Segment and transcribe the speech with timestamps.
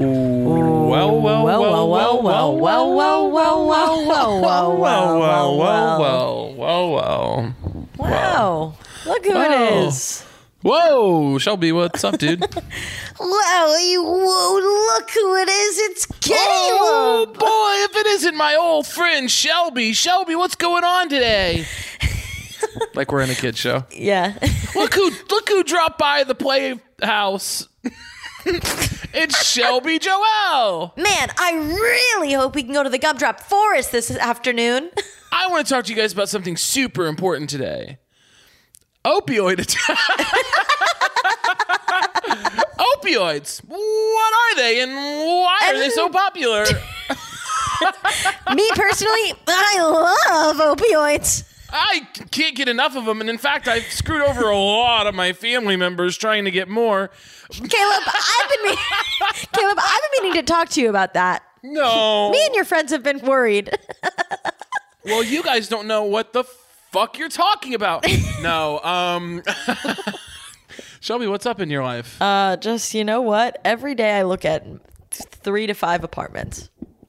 [0.00, 6.54] Well, well, well, well, well, well, well, well, well, well, well, well, well, well, well,
[6.54, 7.54] well, well.
[7.98, 8.74] Wow.
[9.04, 10.24] Look who it is.
[10.62, 12.40] Whoa, Shelby, what's up, dude?
[13.20, 14.54] Wow, you whoa,
[14.94, 15.78] look who it is.
[15.78, 16.38] It's Caleb.
[16.40, 19.92] Oh boy, if it isn't my old friend Shelby.
[19.92, 21.66] Shelby, what's going on today?
[22.94, 23.84] like we're in a kid show.
[23.92, 24.38] Yeah.
[24.74, 27.68] Look who look who dropped by the playhouse.
[29.12, 30.92] It's Shelby Joel.
[30.96, 34.90] Man, I really hope we can go to the Gumdrop Forest this afternoon.
[35.32, 37.98] I want to talk to you guys about something super important today.
[39.04, 39.98] Opioid attack.
[42.78, 43.60] Opioids.
[43.66, 46.64] What are they and why are they so popular?
[48.54, 51.44] Me personally, I love opioids.
[51.72, 55.14] I can't get enough of them, and in fact, I've screwed over a lot of
[55.14, 57.10] my family members trying to get more.
[57.50, 58.76] Caleb, I've been me-
[59.52, 61.42] Caleb, I've been meaning to talk to you about that.
[61.62, 62.30] No.
[62.30, 63.70] Me and your friends have been worried.
[65.02, 68.04] Well, you guys don't know what the fuck you're talking about.
[68.42, 68.80] no.
[68.80, 69.42] Um.
[71.00, 72.20] Shelby, what's up in your life?
[72.20, 73.58] Uh, just you know what?
[73.64, 74.66] Every day I look at
[75.10, 76.68] three to five apartments.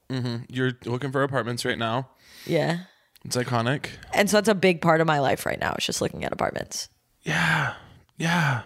[0.10, 0.44] Mm-hmm.
[0.50, 2.08] You're looking for apartments right now.
[2.46, 2.80] Yeah.
[3.26, 3.88] It's iconic.
[4.14, 5.74] And so that's a big part of my life right now.
[5.78, 6.90] It's just looking at apartments.
[7.22, 7.74] Yeah.
[8.18, 8.64] Yeah.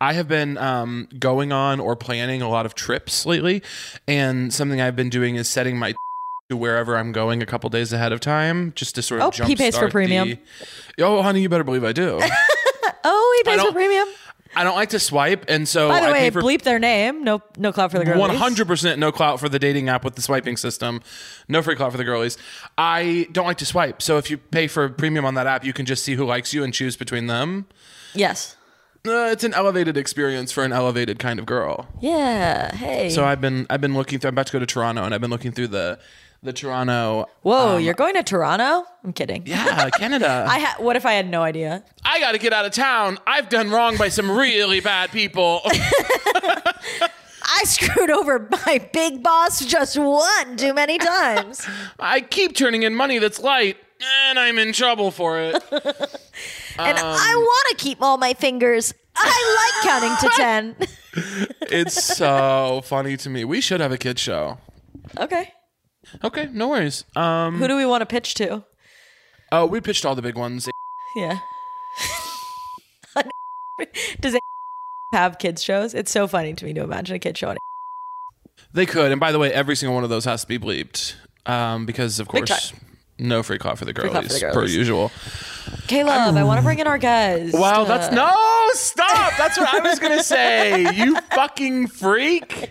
[0.00, 3.62] I have been um, going on or planning a lot of trips lately,
[4.06, 5.94] and something I've been doing is setting my
[6.50, 9.40] to wherever I'm going a couple days ahead of time, just to sort of.
[9.40, 10.38] Oh, he pays for premium.
[10.98, 12.20] The, oh, honey, you better believe I do.
[13.06, 14.08] Oh, he pays for premium.
[14.56, 16.78] I don't like to swipe, and so By the I way, pay for bleep their
[16.78, 17.24] name.
[17.24, 18.18] No, no clout for the girls.
[18.18, 21.00] One hundred percent no clout for the dating app with the swiping system.
[21.48, 22.38] No free clout for the girlies.
[22.78, 25.64] I don't like to swipe, so if you pay for a premium on that app,
[25.64, 27.66] you can just see who likes you and choose between them.
[28.14, 28.56] Yes.
[29.06, 31.86] Uh, it's an elevated experience for an elevated kind of girl.
[32.00, 32.74] Yeah.
[32.74, 33.10] Hey.
[33.10, 34.28] So I've been I've been looking through.
[34.28, 35.98] I'm about to go to Toronto, and I've been looking through the
[36.44, 37.26] the Toronto.
[37.42, 38.84] Whoa, you're going to Toronto?
[39.02, 39.42] I'm kidding.
[39.46, 40.46] Yeah, Canada.
[40.48, 41.82] I ha- what if I had no idea?
[42.04, 43.18] I got to get out of town.
[43.26, 45.62] I've done wrong by some really bad people.
[47.46, 51.66] I screwed over my big boss just one too many times.
[51.98, 53.76] I keep turning in money that's light,
[54.28, 55.54] and I'm in trouble for it.
[55.72, 58.94] and Um, I want to keep all my fingers.
[59.16, 60.76] I like counting to 10.
[61.70, 63.44] It's so funny to me.
[63.44, 64.58] We should have a kid show.
[65.18, 65.52] okay.
[66.22, 67.04] Okay, no worries.
[67.16, 68.64] Um, Who do we want to pitch to?
[69.52, 70.68] oh, we pitched all the big ones.
[71.16, 71.38] Yeah.
[74.20, 74.42] Does it
[75.12, 75.94] have kids shows?
[75.94, 77.56] It's so funny to me to imagine a kid show on
[78.72, 81.14] They could, and by the way, every single one of those has to be bleeped,
[81.46, 82.72] um, because of course,
[83.18, 85.12] no free clout for the clout for girlies, per usual.
[85.86, 87.54] Caleb, I want to bring in our guest.
[87.54, 88.34] Wow, that's no
[88.72, 89.32] stop.
[89.36, 90.92] That's what I was gonna say.
[90.94, 92.70] You fucking freak.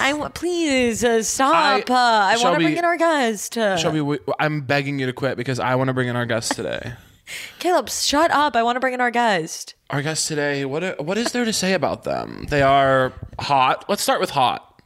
[0.00, 1.54] I want, please uh, stop.
[1.54, 3.56] I- uh, I want to bring in our guest.
[3.56, 6.26] Uh, Shelby, we, I'm begging you to quit because I want to bring in our
[6.26, 6.94] guest today.
[7.58, 8.56] Caleb, shut up.
[8.56, 9.74] I want to bring in our guest.
[9.90, 12.46] Our guest today, what what is there to say about them?
[12.50, 13.84] They are hot.
[13.88, 14.82] Let's start with hot.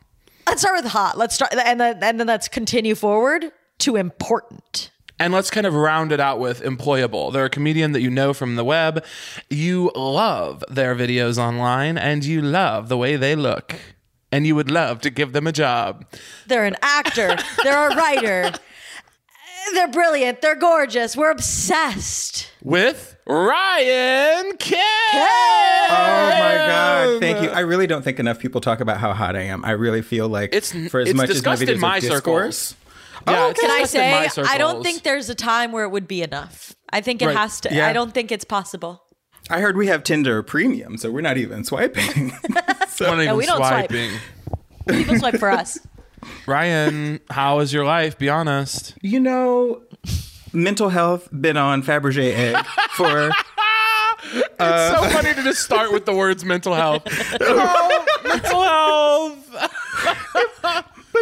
[0.47, 1.17] Let's start with hot.
[1.19, 4.91] Let's start, and then and then let's continue forward to important.
[5.21, 7.33] And let's kind of round it out with employable.
[7.33, 9.05] They're a comedian that you know from the web.
[9.51, 13.75] You love their videos online and you love the way they look.
[14.31, 16.05] And you would love to give them a job.
[16.47, 17.37] They're an actor.
[17.65, 18.53] they're a writer.
[19.75, 20.41] They're brilliant.
[20.41, 21.17] They're gorgeous.
[21.17, 22.51] We're obsessed.
[22.63, 24.79] With Ryan Ken.
[25.91, 27.21] Oh my god!
[27.21, 27.51] Thank you.
[27.51, 29.65] I really don't think enough people talk about how hot I am.
[29.65, 32.59] I really feel like It's- for as it's much as my videos in my discourse.
[32.69, 32.75] circles.
[33.31, 35.73] Yeah, oh, it's Can I discussed in my say, I don't think there's a time
[35.73, 36.75] where it would be enough.
[36.91, 37.37] I think it Right.
[37.37, 37.75] has to.
[37.75, 37.87] Yeah.
[37.87, 39.03] I don't think it's possible.
[39.51, 42.31] I heard we have Tinder Premium, so we're not even swiping.
[42.89, 43.91] so, Not even we don't swipe.
[44.89, 45.79] People swipe for us.
[46.47, 48.19] Ryan, how is your life?
[48.19, 48.95] Be honest.
[49.01, 49.83] You know,
[50.53, 53.31] mental health been on Fabergé egg for
[54.33, 57.03] it's so uh, funny to just start with the words mental health.
[57.41, 58.88] oh, mental health.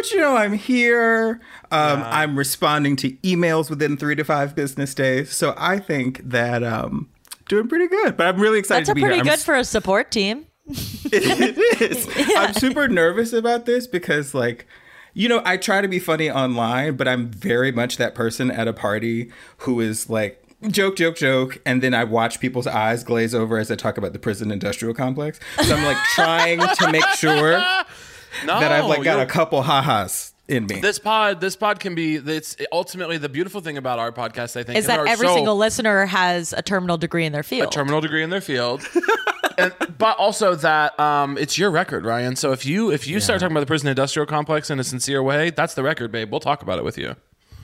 [0.09, 1.41] But you know, I'm here.
[1.71, 5.35] Um, I'm responding to emails within three to five business days.
[5.35, 7.09] So I think that um,
[7.47, 8.17] doing pretty good.
[8.17, 9.23] But I'm really excited That's to a be pretty here.
[9.23, 10.45] I'm good for a support team.
[10.67, 12.07] it is.
[12.35, 14.67] I'm super nervous about this because, like,
[15.13, 18.67] you know, I try to be funny online, but I'm very much that person at
[18.67, 21.59] a party who is like, joke, joke, joke.
[21.65, 24.93] And then I watch people's eyes glaze over as I talk about the prison industrial
[24.93, 25.39] complex.
[25.63, 27.63] So I'm like trying to make sure
[28.45, 30.79] No, that I've like got a couple ha-has in me.
[30.79, 32.15] This pod, this pod can be.
[32.15, 34.55] It's ultimately the beautiful thing about our podcast.
[34.59, 37.43] I think Is that there every so- single listener has a terminal degree in their
[37.43, 37.67] field?
[37.67, 38.87] A terminal degree in their field.
[39.57, 42.35] and, but also that um, it's your record, Ryan.
[42.35, 45.21] So if you if you start talking about the prison industrial complex in a sincere
[45.23, 46.31] way, that's the record, babe.
[46.31, 47.15] We'll talk about it with you.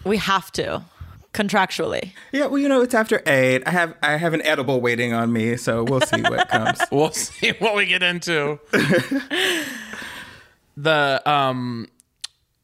[0.03, 0.83] we have to
[1.33, 2.11] contractually.
[2.31, 3.63] yeah, well, you know, it's after eight.
[3.65, 6.79] I have I have an edible waiting on me, so we'll see what comes.
[6.91, 8.59] We'll see what we get into.
[10.77, 11.87] the um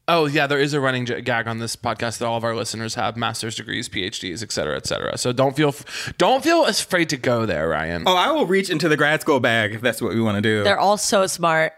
[0.08, 2.54] oh yeah there is a running j- gag on this podcast that all of our
[2.56, 6.64] listeners have master's degrees phds et cetera et cetera so don't feel f- don't feel
[6.66, 9.80] afraid to go there ryan Oh, I will reach into the grad school bag if
[9.80, 10.64] that's what we want to do.
[10.64, 11.72] They're all so smart.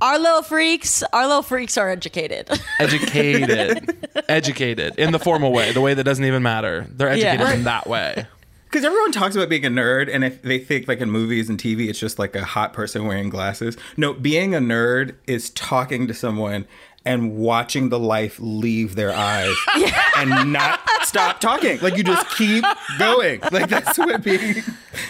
[0.00, 2.48] Our little freaks, our little freaks are educated.
[2.80, 7.52] educated educated in the formal way the way that doesn't even matter they're educated Yeah.
[7.54, 8.26] in that way
[8.74, 11.56] Because everyone talks about being a nerd, and if they think like in movies and
[11.56, 13.76] TV, it's just like a hot person wearing glasses.
[13.96, 16.66] No, being a nerd is talking to someone
[17.04, 19.54] and watching the life leave their eyes
[20.16, 21.78] and not stop talking.
[21.82, 22.64] Like you just keep
[22.98, 23.38] going.
[23.52, 24.64] Like that's what being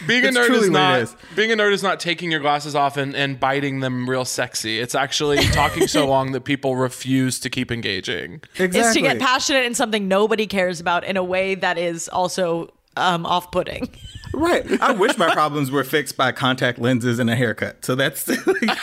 [0.06, 1.16] being a nerd is not it is.
[1.34, 4.78] being a nerd is not taking your glasses off and, and biting them real sexy
[4.78, 8.80] it's actually talking so long that people refuse to keep engaging Exactly.
[8.80, 12.70] Is to get passionate in something nobody cares about in a way that is also
[12.96, 13.88] um, off-putting.
[14.36, 14.80] Right.
[14.82, 17.84] I wish my problems were fixed by contact lenses and a haircut.
[17.84, 18.78] So that's like,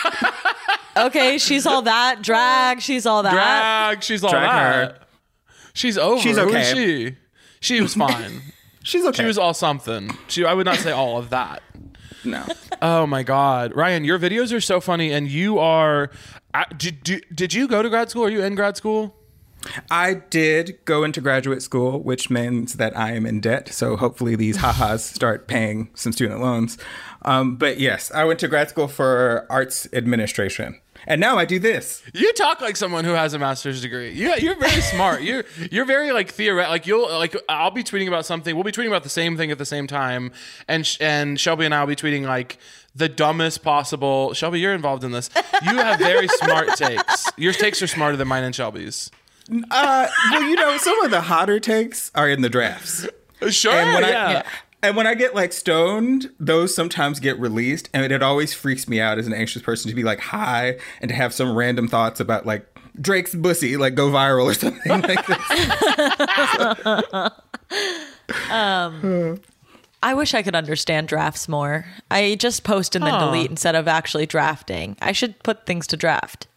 [0.96, 2.80] Okay, she's all that drag.
[2.82, 3.34] She's all that.
[3.34, 5.00] drag she's all Drag that her.
[5.74, 6.74] she's over She's Who is okay.
[6.74, 7.18] she
[7.60, 8.42] she was fine
[8.84, 9.24] she's okay.
[9.24, 11.62] she was all something she i would not say all of that
[12.24, 12.46] no.
[12.82, 16.12] oh my god ryan your videos are so funny and you are
[16.54, 19.16] I, did, did, did you go to grad school are you in grad school
[19.90, 23.70] I did go into graduate school, which means that I am in debt.
[23.70, 26.78] So hopefully these ha-has start paying some student loans.
[27.24, 30.80] Um, but yes, I went to grad school for arts administration.
[31.08, 32.04] And now I do this.
[32.14, 34.12] You talk like someone who has a master's degree.
[34.12, 35.24] You, you're very smart.
[35.24, 36.70] You're you're very like theoretic.
[36.70, 38.54] Like you'll like I'll be tweeting about something.
[38.56, 40.32] We'll be tweeting about the same thing at the same time,
[40.68, 42.60] and Sh- and Shelby and I will be tweeting like
[42.94, 44.34] the dumbest possible.
[44.34, 45.32] Shelby, you're involved in this.
[45.64, 47.32] You have very smart takes.
[47.36, 49.10] Your takes are smarter than mine and Shelby's.
[49.70, 53.08] Uh, well, you know, some of the hotter takes are in the drafts.
[53.50, 53.74] Sure.
[53.74, 54.44] And when yeah.
[54.46, 54.50] I
[54.84, 59.00] and when I get like stoned, those sometimes get released, and it always freaks me
[59.00, 62.20] out as an anxious person to be like high and to have some random thoughts
[62.20, 62.66] about like
[63.00, 65.38] Drake's bussy like go viral or something like this.
[70.04, 71.86] I wish I could understand drafts more.
[72.10, 73.26] I just post and then Huh.
[73.26, 74.98] delete instead of actually drafting.
[75.02, 76.48] I should put things to draft.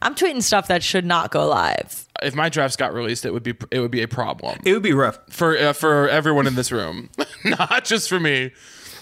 [0.00, 2.06] I'm tweeting stuff that should not go live.
[2.24, 4.82] If my drafts got released, it would be it would be a problem It would
[4.82, 5.18] be rough.
[5.30, 7.10] for uh, for everyone in this room,
[7.44, 8.52] not just for me.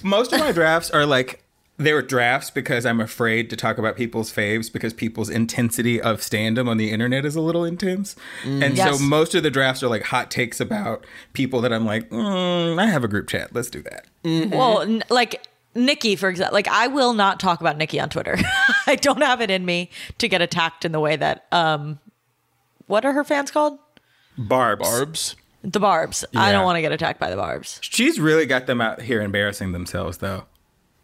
[0.02, 1.38] Most of my drafts are like
[1.78, 6.20] they were drafts because I'm afraid to talk about people's faves because people's intensity of
[6.20, 8.14] standum on the internet is a little intense.
[8.44, 8.98] And Yes.
[8.98, 12.78] so most of the drafts are like hot takes about people that I'm like, mm,
[12.78, 13.54] I have a group chat.
[13.54, 14.04] Let's do that.
[14.22, 18.36] Well, n- like Nicki, for example, like I will not talk about Nicki on Twitter.
[18.86, 19.88] I don't have it in me
[20.18, 21.98] to get attacked in the way that um,
[22.86, 23.78] what are her fans called?
[24.38, 24.82] Barbs.
[24.88, 25.36] Barbs.
[25.62, 26.24] The Barbs.
[26.34, 27.78] I don't want to get attacked by the Barbs.
[27.82, 30.44] She's really got them out here embarrassing themselves, though.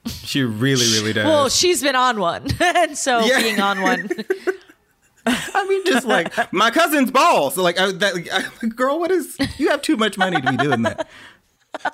[0.06, 1.26] She really, really does.
[1.26, 3.40] Well, she's been on one, and so Yeah.
[3.42, 4.08] being on one,
[5.26, 7.54] I mean, just like my cousin's balls.
[7.56, 9.37] So like, I, that, I, girl, what is?
[9.58, 11.06] You have too much money to be doing that.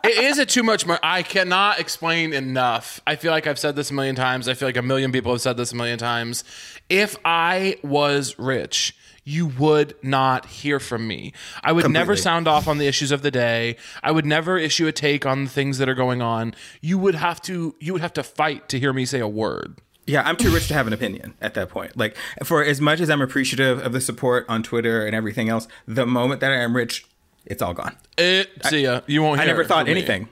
[0.04, 0.86] It is a too much.
[0.86, 3.00] Mo- I cannot explain enough.
[3.06, 4.48] I feel like I've said this a million times.
[4.48, 6.44] I feel like a million people have said this a million times.
[6.88, 11.32] If I was rich, you would not hear from me.
[11.62, 13.76] I would never sound off on the issues of the day.
[14.02, 16.54] I would never issue a take on the things that are going on.
[16.80, 17.74] You would have to.
[17.80, 19.80] You would have to fight to hear me say a word.
[20.06, 21.96] Yeah, I'm too rich to have an opinion at that point.
[21.96, 22.14] Like,
[22.44, 26.04] for as much as I'm appreciative of the support on Twitter and everything else, the
[26.04, 27.06] moment that I am rich,
[27.46, 27.96] it's all gone.
[28.18, 29.00] Eh, it, see ya.
[29.06, 29.40] You won't.
[29.40, 30.28] I never thought anything.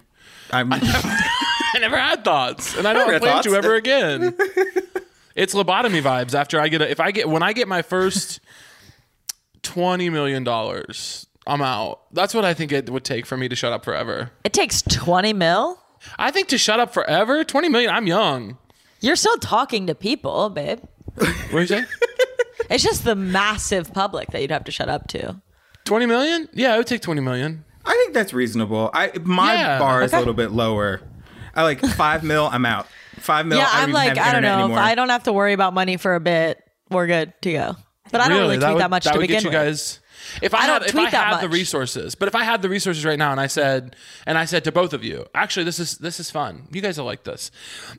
[0.50, 0.70] I'm.
[0.72, 4.36] I never had thoughts, and I don't never plan to ever again.
[5.34, 8.40] It's lobotomy vibes after I get a, if I get when I get my first
[9.72, 12.00] twenty million dollars, I'm out.
[12.12, 14.30] That's what I think it would take for me to shut up forever.
[14.44, 15.78] It takes 20 mil.
[16.18, 17.90] I think to shut up forever, twenty million.
[17.90, 18.58] I'm young.
[19.00, 20.80] You're still talking to people, babe.
[21.16, 21.84] What do you say?
[22.70, 25.36] It's just the massive public that you'd have to shut up to.
[25.84, 26.48] Twenty million?
[26.54, 27.64] Yeah, it would take twenty million.
[27.84, 28.90] I think that's reasonable.
[28.94, 29.78] I my Yeah.
[29.78, 30.16] bar is Okay.
[30.16, 31.02] a little bit lower.
[31.54, 32.48] I like five mil.
[32.50, 32.86] I'm out.
[33.18, 33.58] Five mil.
[33.58, 34.64] yeah, I don't I'm even like, have I don't internet know.
[34.64, 34.78] Anymore.
[34.78, 37.76] If I don't have to worry about money for a bit, we're good to go.
[38.10, 39.66] But I don't really, tweet would, that much that to would begin get you with.
[39.66, 40.00] guys.
[40.40, 42.44] If I, I had, don't if tweet I that had the resources, but if I
[42.44, 45.26] had the resources right now, and I said, and I said to both of you,
[45.34, 46.68] actually, this is this is fun.
[46.70, 47.50] You guys will like this.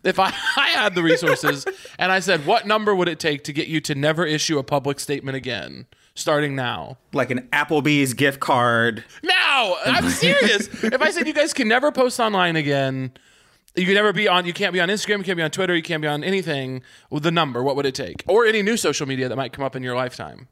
[0.03, 1.65] If I, I had the resources,
[1.99, 4.63] and I said, what number would it take to get you to never issue a
[4.63, 6.97] public statement again, starting now?
[7.11, 9.03] like an Applebee's gift card.
[9.21, 10.67] Now, I'm serious.
[10.83, 13.11] if I said you guys can never post online again,
[13.75, 14.45] you can never be on.
[14.45, 15.19] You can't be on Instagram.
[15.19, 15.75] You can't be on Twitter.
[15.75, 16.81] You can't be on anything.
[17.09, 19.65] With the number, what would it take, or any new social media that might come
[19.65, 20.47] up in your lifetime?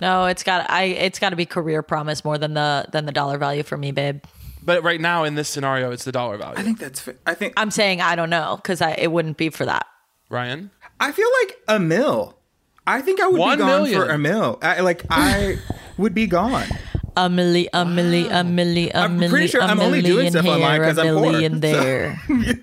[0.00, 3.12] No, it's got I it's got to be career promise more than the than the
[3.12, 4.22] dollar value for me, babe.
[4.64, 6.58] But right now in this scenario, it's the dollar value.
[6.58, 7.08] I think that's.
[7.26, 7.54] I think.
[7.56, 9.86] I'm saying I don't know because I it wouldn't be for that.
[10.30, 12.38] Ryan, I feel like a mill.
[12.86, 14.00] I think I would One be gone million.
[14.00, 14.58] for a mill.
[14.62, 15.58] I, like I
[15.98, 16.66] would be gone.
[17.14, 20.14] A milli, a milli, a milli, a I'm milli, pretty sure a I'm only doing
[20.14, 22.20] million stuff online here, 'cause a I'm poor, million so- there.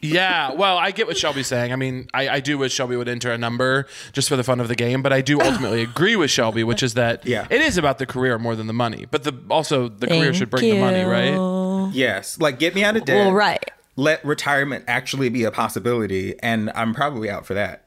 [0.00, 1.72] Yeah, well, I get what Shelby's saying.
[1.72, 4.60] I mean, I, I do wish Shelby would enter a number just for the fun
[4.60, 7.48] of the game, but I do ultimately agree with Shelby, which is that Yeah.
[7.50, 9.06] it is about the career more than the money.
[9.10, 11.08] But the also the career should bring Thank the money, you.
[11.08, 11.90] right?
[11.92, 13.16] Yes, like get me out of debt.
[13.26, 13.64] Well, right.
[13.96, 17.82] Let retirement actually be a possibility, and I'm probably out for that.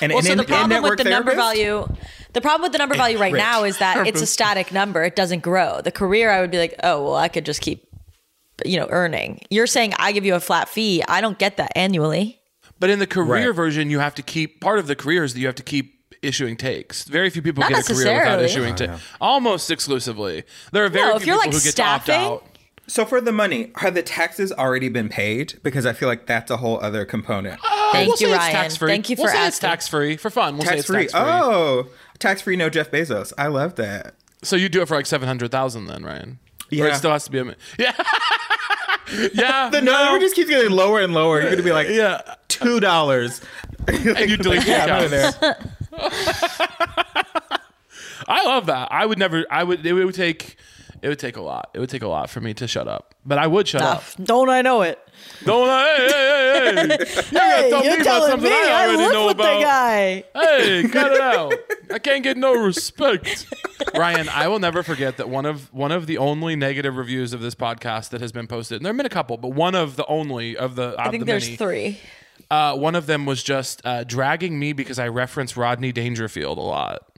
[0.00, 1.86] And Well, and so the in problem with network the number value,
[2.32, 3.40] the problem with the number value right Rich.
[3.40, 5.02] now is that it's a static number.
[5.02, 5.80] It doesn't grow.
[5.82, 7.86] The career, I would be like, oh, well, I could just keep,
[8.64, 9.40] you know, earning.
[9.50, 11.02] You're saying I give you a flat fee.
[11.08, 12.40] I don't get that annually.
[12.78, 13.54] But in the career Right.
[13.56, 15.94] version, you have to keep part of the career is that you have to keep
[16.22, 17.04] issuing takes.
[17.04, 18.44] Very few people Not get a career without necessarily.
[18.44, 19.02] issuing takes.
[19.20, 20.44] Almost exclusively.
[20.72, 22.44] There are very No, few if you're, people like, who get to opt out.
[22.90, 25.60] So for the money, have the taxes already been paid?
[25.62, 27.60] Because I feel like that's a whole other component.
[27.64, 28.50] Uh, Thank we'll you, say Ryan.
[28.50, 28.90] It's tax free.
[28.90, 29.70] Thank you we'll for say it's asking.
[29.70, 30.54] tax free for fun.
[30.56, 31.02] We'll say tax it's free.
[31.02, 31.20] tax free.
[31.22, 31.86] Oh,
[32.18, 32.56] tax free.
[32.56, 33.32] No Jeff Bezos.
[33.38, 34.16] I love that.
[34.42, 36.40] So you do it for like seven hundred thousand then, Ryan?
[36.72, 36.86] Or Yeah.
[36.86, 37.92] it still has to be a mi- yeah.
[39.34, 39.70] yeah.
[39.70, 41.40] The number just keeps getting lower and lower.
[41.40, 42.20] You're gonna be like, yeah.
[42.48, 43.40] two dollars.
[43.86, 45.56] And you delete the yeah, out of there.
[48.26, 48.88] I love that.
[48.90, 49.44] I would never.
[49.48, 49.86] I would.
[49.86, 50.56] It would take.
[51.02, 51.70] It would take a lot.
[51.72, 53.14] It would take a lot for me to shut up.
[53.24, 54.02] But I would shut up.
[54.22, 54.98] Don't I know it?
[55.44, 55.66] Don't.
[55.66, 57.28] Hey, hey, hey, hey.
[57.32, 59.58] you hey, you're about telling something me I I already live know with about.
[59.58, 60.24] the guy.
[60.34, 61.54] Hey, cut it out.
[61.92, 63.46] I can't get no respect.
[63.94, 67.40] Ryan, I will never forget that one of one of the only negative reviews of
[67.40, 69.96] this podcast that has been posted, and there have been a couple, but one of
[69.96, 71.98] the only of the I think the there's many, three.
[72.50, 76.62] Uh, one of them was just uh, dragging me because I reference Rodney Dangerfield a
[76.62, 77.09] lot.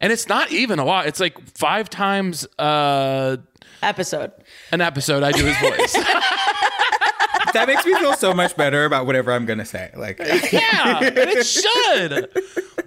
[0.00, 1.06] And it's not even a lot.
[1.06, 3.36] It's like five times uh,
[3.82, 4.32] Episode.
[4.72, 5.96] an episode I do his voice.
[7.52, 9.92] That makes me feel so much better about whatever I'm gonna say.
[9.96, 12.28] Like, yeah, and it should.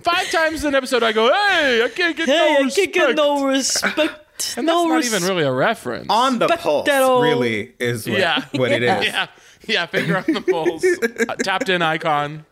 [0.03, 2.93] Five times an episode I go, hey, I can't get no I respect.
[2.93, 4.57] can't get no respect.
[4.57, 6.07] and no that's not even really a reference.
[6.09, 7.21] on the pulse, Respectero.
[7.21, 8.43] really is what, yeah.
[8.55, 9.05] what it is.
[9.05, 9.27] Yeah.
[9.67, 10.83] Yeah, finger on the pulse.
[11.29, 12.45] Uh, tapped in icon.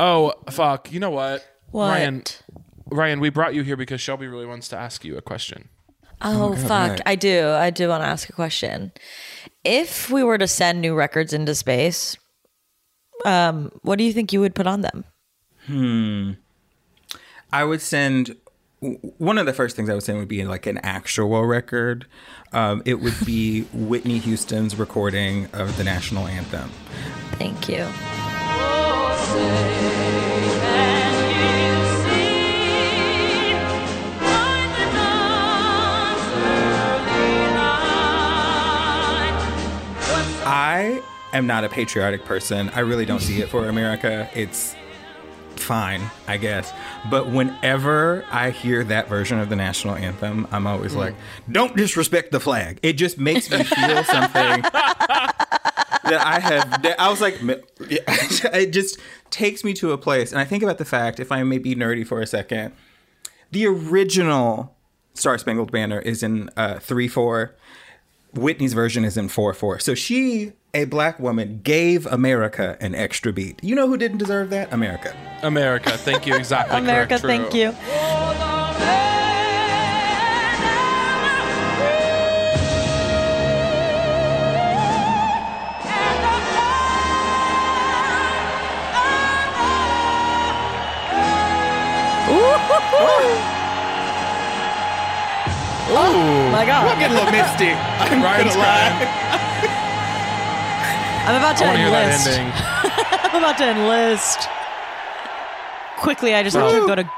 [0.00, 0.90] oh, fuck.
[0.92, 1.46] You know what?
[1.72, 1.88] What?
[1.88, 2.22] Ryan,
[2.92, 5.68] Ryan, we brought you here because Shelby really wants to ask you a question.
[6.20, 6.90] Oh, fuck.
[6.90, 7.00] right.
[7.04, 7.48] I do.
[7.48, 8.92] I do want to ask a question.
[9.64, 12.16] If we were to send new records into space,
[13.24, 15.04] um, what do you think you would put on them?
[15.66, 16.32] Hmm.
[17.52, 18.36] I would send
[18.80, 22.06] one of the first things I would send would be like an actual record.
[22.52, 26.70] Um, it would be Whitney Houston's recording of the national anthem.
[27.38, 27.86] Thank you.
[40.52, 42.68] I am not a patriotic person.
[42.74, 44.28] I really don't see it for America.
[44.34, 44.76] It's
[45.56, 46.70] fine, I guess.
[47.10, 51.14] But whenever I hear that version of the national anthem, I'm always like,
[51.50, 52.80] don't disrespect the flag.
[52.82, 56.84] It just makes me feel something that I have.
[56.98, 57.38] I was like,
[57.80, 58.98] it just
[59.30, 60.32] takes me to a place.
[60.32, 62.74] And I think about the fact, if I may be nerdy for a second,
[63.52, 64.76] the original
[65.14, 67.56] Star Spangled Banner is in uh, 3 4.
[68.34, 69.78] Whitney's version is in 4 4.
[69.78, 73.62] So she, a black woman, gave America an extra beat.
[73.62, 74.72] You know who didn't deserve that?
[74.72, 75.14] America.
[75.42, 75.90] America.
[75.90, 76.34] Thank you.
[76.34, 76.78] Exactly.
[76.78, 77.74] America, correct, thank you
[95.92, 95.98] you.
[95.98, 96.86] Oh My God.
[96.88, 97.70] I'm getting a little misty.
[98.02, 99.72] I'm Ryan's gonna.
[101.24, 102.28] I'm about to I want to hear that enlist.
[102.28, 102.52] ending.
[103.32, 104.48] I'm about to enlist.
[105.98, 107.08] Quickly, I just have to go to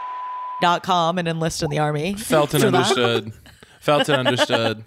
[0.60, 2.14] dot com and enlist in the army.
[2.14, 3.32] Felt and understood.
[3.80, 4.84] Felt and understood.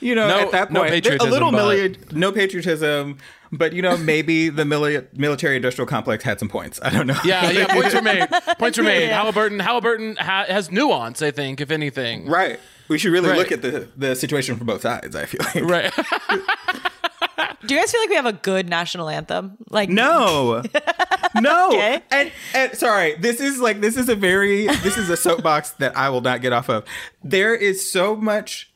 [0.00, 3.18] You know, No- at that point, there- patriotism, a little but- mili- no patriotism,
[3.52, 6.78] but you know, maybe the mili- military-industrial complex had some points.
[6.82, 7.18] I don't know.
[7.24, 7.66] Yeah, yeah.
[7.74, 8.28] Points were made.
[8.58, 9.08] Points were made.
[9.08, 9.16] Yeah.
[9.16, 9.58] Halliburton.
[9.58, 11.20] Halliburton ha- has nuance.
[11.20, 12.26] I think, if anything.
[12.26, 12.60] right.
[12.88, 13.38] We should really Right.
[13.38, 15.14] look at the the situation from both sides.
[15.16, 15.64] I feel like.
[15.64, 15.92] Right.
[17.66, 19.56] Do you guys feel like we have a good national anthem?
[19.70, 20.62] Like No,
[21.34, 22.00] no, Okay.
[22.12, 25.96] and, and sorry, this is like this is a very this is a soapbox that
[25.96, 26.84] I will not get off of.
[27.24, 28.72] There is so much.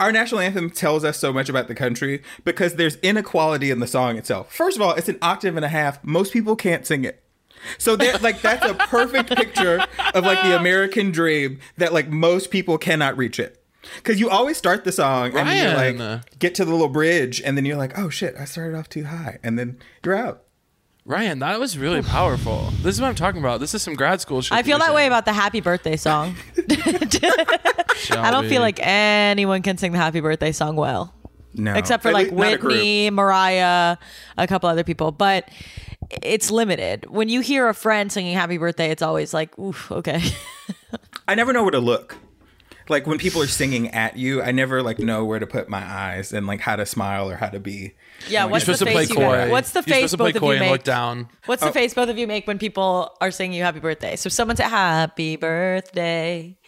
[0.00, 3.86] Our national anthem tells us so much about the country because there's inequality in the
[3.86, 4.52] song itself.
[4.52, 6.02] First of all, it's an octave and a half.
[6.04, 7.22] Most people can't sing it.
[7.78, 12.50] So there, like that's a perfect picture of like the American dream that like most
[12.50, 13.60] people cannot reach it.
[13.96, 17.42] Because you always start the song and then you're like get to the little bridge
[17.42, 20.42] and then you're like, oh shit, I started off too high, and then you're out.
[21.06, 22.70] Ryan, that was really powerful.
[22.82, 23.60] This is what I'm talking about.
[23.60, 24.52] This is some grad school shit.
[24.56, 26.34] I feel you're that way about the happy birthday song.
[26.56, 28.48] I don't Shelby.
[28.48, 31.14] feel like anyone can sing the happy birthday song well.
[31.52, 32.66] No, except for At like least a.
[32.66, 33.96] Whitney, Mariah,
[34.38, 35.12] a couple other people.
[35.12, 35.48] But
[36.10, 37.06] it's limited.
[37.10, 40.20] When you hear a friend singing happy birthday, it's always like, oof, okay.
[41.28, 42.16] I never know where to look.
[42.86, 45.82] Like when people are singing at you, I never like know where to put my
[45.82, 47.94] eyes and like how to smile or how to be.
[48.28, 49.36] Yeah, You're what's the supposed to play face you coy.
[49.44, 49.50] make?
[49.50, 50.84] What's the You're face supposed to play both of you and look make?
[50.84, 51.28] down.
[51.46, 51.66] What's Oh.
[51.68, 54.16] the face both of you make when people are singing you happy birthday?
[54.16, 56.58] So someone say happy birthday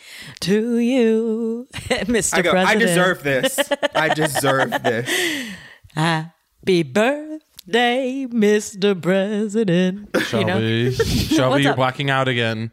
[0.40, 2.38] to you, Mr.
[2.38, 2.50] I go.
[2.52, 2.82] President.
[2.82, 3.60] I deserve this.
[3.94, 5.50] I deserve this.
[5.94, 7.38] Happy birthday,
[7.68, 9.00] Mr.
[9.00, 10.08] President.
[10.32, 10.58] You know?
[10.58, 11.76] Shelby, Shelby, What's you're up?
[11.76, 12.72] blacking out again.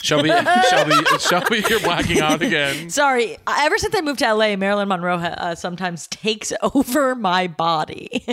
[0.00, 0.28] Shelby,
[0.70, 2.88] Shelby, Shelby, you're blacking out again.
[2.88, 8.24] Sorry, ever since I moved to LA, Marilyn Monroe uh, sometimes takes over my body.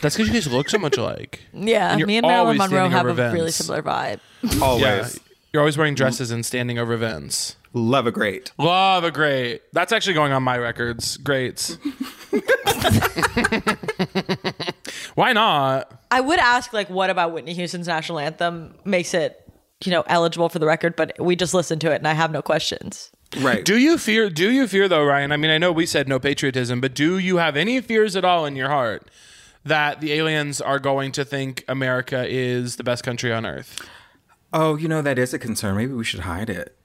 [0.00, 1.40] That's because you guys look so much alike.
[1.52, 4.20] yeah, And me and Marilyn Monroe standing have a over really similar vibe.
[4.62, 5.08] Always Yeah,
[5.52, 7.56] you're always wearing dresses and standing over Vince.
[7.74, 8.50] love a great.
[8.56, 9.62] Love a great.
[9.72, 11.16] That's actually going on my records.
[11.18, 11.76] Greats.
[15.14, 16.00] Why not?
[16.10, 19.48] I would ask, like, what about Whitney Houston's national anthem makes it,
[19.84, 20.96] you know, eligible for the record?
[20.96, 23.10] But we just listened to it, and I have no questions.
[23.38, 23.64] Right.
[23.64, 24.28] Do you fear?
[24.28, 25.30] Do you fear though, Ryan?
[25.30, 28.24] I mean, I know we said no patriotism, but do you have any fears at
[28.24, 29.08] all in your heart
[29.64, 33.80] that the aliens are going to think America is the best country on earth?
[34.52, 35.76] oh, you know that is a concern.
[35.76, 36.76] Maybe we should hide it.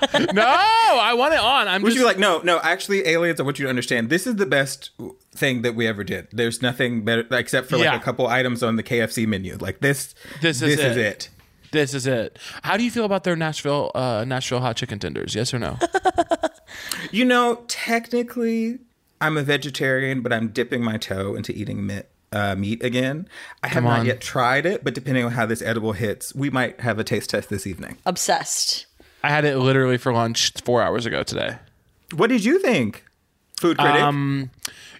[0.32, 1.68] no, I want it on.
[1.68, 2.58] I'm We just should be like, no, no.
[2.62, 3.40] Actually, aliens.
[3.40, 4.10] I want you to understand.
[4.10, 4.90] This is the best
[5.34, 6.28] thing that we ever did.
[6.32, 7.96] There's nothing better except for like Yeah.
[7.96, 9.56] a couple items on the KFC menu.
[9.58, 10.14] Like this.
[10.40, 11.06] This is this is it.
[11.06, 11.28] it.
[11.72, 12.38] this is it.
[12.62, 15.34] How do you feel about their Nashville uh, Nashville hot chicken tenders?
[15.34, 15.78] Yes or no?
[17.10, 18.78] You know, technically,
[19.20, 23.28] I'm a vegetarian, but I'm dipping my toe into eating meat, uh, meat again.
[23.62, 24.06] I have not on.
[24.06, 27.30] yet tried it, but depending on how this edible hits, we might have a taste
[27.30, 27.98] test this evening.
[28.06, 28.86] Obsessed.
[29.22, 31.56] I had it literally for lunch four hours ago today.
[32.14, 33.04] What did you think,
[33.60, 34.00] food critic?
[34.02, 34.50] Um,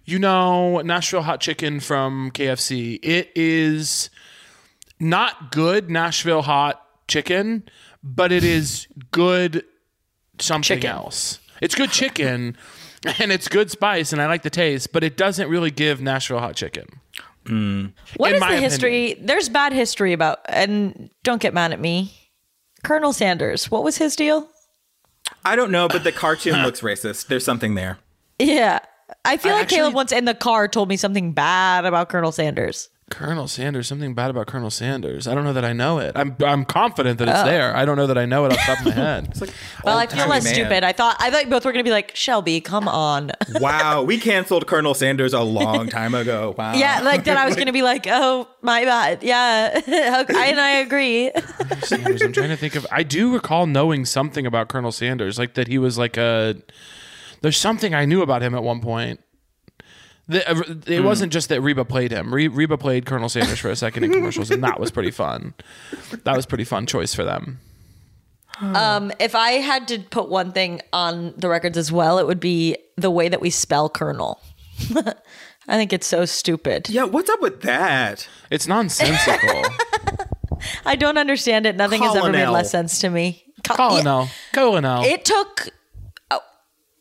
[0.04, 2.98] you know, Nashville hot chicken from KFC.
[3.02, 4.10] It is
[5.00, 7.64] not good Nashville hot chicken,
[8.02, 9.64] but it is good
[10.38, 10.90] something Chicken.
[10.90, 11.38] else.
[11.60, 12.56] It's good chicken
[13.18, 16.38] and it's good spice and I like the taste, but it doesn't really give Nashville
[16.40, 16.86] hot chicken.
[17.44, 19.14] What In is my the history?
[19.20, 22.12] There's bad history about, and don't get mad at me.
[22.82, 24.48] Colonel Sanders, what was his deal?
[25.44, 27.26] I don't know, but the cartoon looks racist.
[27.28, 27.98] There's something there.
[28.38, 28.80] Yeah.
[29.24, 32.08] I feel I like actually- Caleb once in the car told me something bad about
[32.08, 32.88] Colonel Sanders.
[33.10, 35.28] Colonel Sanders, something bad about Colonel Sanders.
[35.28, 36.12] I don't know that I know it.
[36.14, 37.44] I'm I'm confident that it's oh.
[37.44, 37.76] there.
[37.76, 39.34] I don't know that I know it off the top of my head.
[39.84, 40.54] Well, I feel Old-timey less man.
[40.54, 40.84] stupid.
[40.84, 42.60] I thought I thought you both were gonna be like Shelby.
[42.60, 43.32] Come on.
[43.60, 46.54] Wow, we canceled Colonel Sanders a long time ago.
[46.62, 46.74] Wow.
[46.74, 47.36] yeah, like that.
[47.36, 49.22] I was gonna be like, oh my bad.
[49.22, 51.30] Yeah, okay, and I agree.
[51.82, 52.22] Sanders.
[52.22, 52.86] I'm trying to think of.
[52.90, 56.56] I do recall knowing something about Colonel Sanders, like that he was like a.
[57.42, 59.20] There's something I knew about him at one point.
[60.28, 61.04] The, uh, it Hmm.
[61.04, 62.32] wasn't just that Reba played him.
[62.32, 65.54] Re, Reba played Colonel Sanders for a second in commercials, and that was pretty fun.
[66.24, 67.58] That was pretty fun choice for them.
[68.60, 72.38] Um, if I had to put one thing on the records as well, it would
[72.38, 74.40] be the way that we spell Colonel.
[75.68, 76.88] I think it's so stupid.
[76.88, 78.28] Yeah, what's up with that?
[78.50, 79.64] It's nonsensical.
[80.86, 81.76] I don't understand it.
[81.76, 83.42] Nothing has ever made less sense to me.
[83.64, 85.70] Co- Colonel, Colonel, It took a,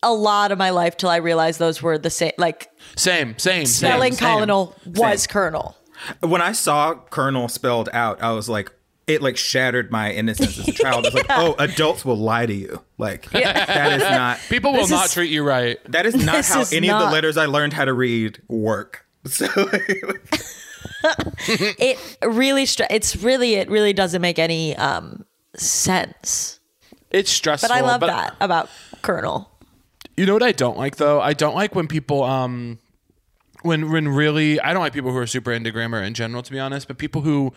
[0.04, 2.32] a lot of my life till I realized those were the same.
[2.38, 4.38] Like same, same, spelling same, same.
[4.40, 5.32] Colonel was Same.
[5.32, 5.78] Colonel.
[6.22, 8.72] When I saw Colonel spelled out, I was like,
[9.08, 11.06] it like shattered my innocence as a child.
[11.06, 12.82] It's like, oh, adults will lie to you.
[12.98, 15.78] Like that is not People will This not is- treat you right.
[15.92, 18.42] that is not This how is any of the letters I learned how to read
[18.48, 19.06] work.
[19.28, 19.46] So
[21.04, 26.60] it really str- it's really it really doesn't make any um sense
[27.12, 27.70] It's stressful.
[27.70, 28.70] but i love that about
[29.02, 29.51] colonel
[30.18, 31.22] You know what I don't like though?
[31.22, 32.80] I don't like when people um
[33.64, 36.52] when when really I don't like people who are super into grammar in general to
[36.52, 37.54] be honest, but people who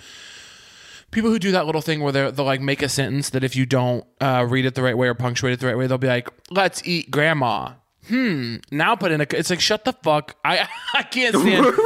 [1.10, 3.56] people who do that little thing where they they'll like make a sentence that if
[3.56, 5.98] you don't uh, read it the right way or punctuate it the right way, they'll
[5.98, 7.72] be like, "Let's eat grandma."
[8.08, 8.56] Hmm.
[8.70, 9.26] Now put in a.
[9.30, 10.36] It's like shut the fuck.
[10.44, 11.66] I I can't stand.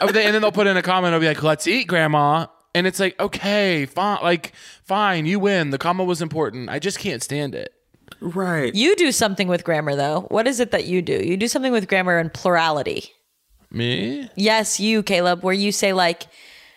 [0.00, 1.12] And then they'll put in a comment.
[1.12, 5.70] They'll be like, "Let's eat grandma," and it's like, okay, fine, like fine, you win.
[5.70, 6.68] The comma was important.
[6.68, 7.72] I just can't stand it.
[8.20, 8.74] Right.
[8.74, 11.72] you do something with grammar though what is it that you do you do something
[11.72, 13.10] with grammar and plurality
[13.70, 14.28] Me?
[14.36, 16.26] yes you caleb where you say like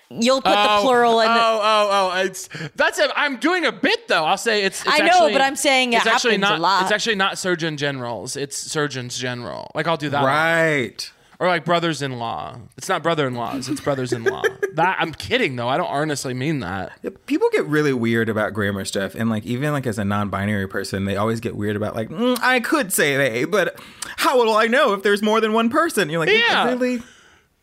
[0.09, 2.21] you'll put the oh, plural in oh, oh, oh!
[2.21, 3.09] It's that's a.
[3.19, 4.23] I'm doing a bit though.
[4.23, 4.81] I'll say it's.
[4.81, 6.61] it's I know, actually- but I'm saying it it's actually happens a not.
[6.61, 6.83] lot.
[6.83, 8.35] It's actually not surgeon generals.
[8.35, 9.71] It's surgeons general.
[9.75, 10.23] Like I'll do that.
[10.23, 11.11] Right.
[11.39, 12.57] Or like brothers-in-law.
[12.77, 13.69] It's not brother-in-laws.
[13.69, 14.41] It's brothers-in-law.
[14.73, 15.67] that I'm kidding though.
[15.67, 16.93] I don't honestly mean that.
[17.27, 21.05] People get really weird about grammar stuff, and like even like as a non-binary person,
[21.05, 23.79] they always get weird about like "Mm, I could say they, but
[24.17, 26.09] how will I know if there's more than one person?
[26.09, 26.65] You're like, Yeah.
[26.69, 27.03] really?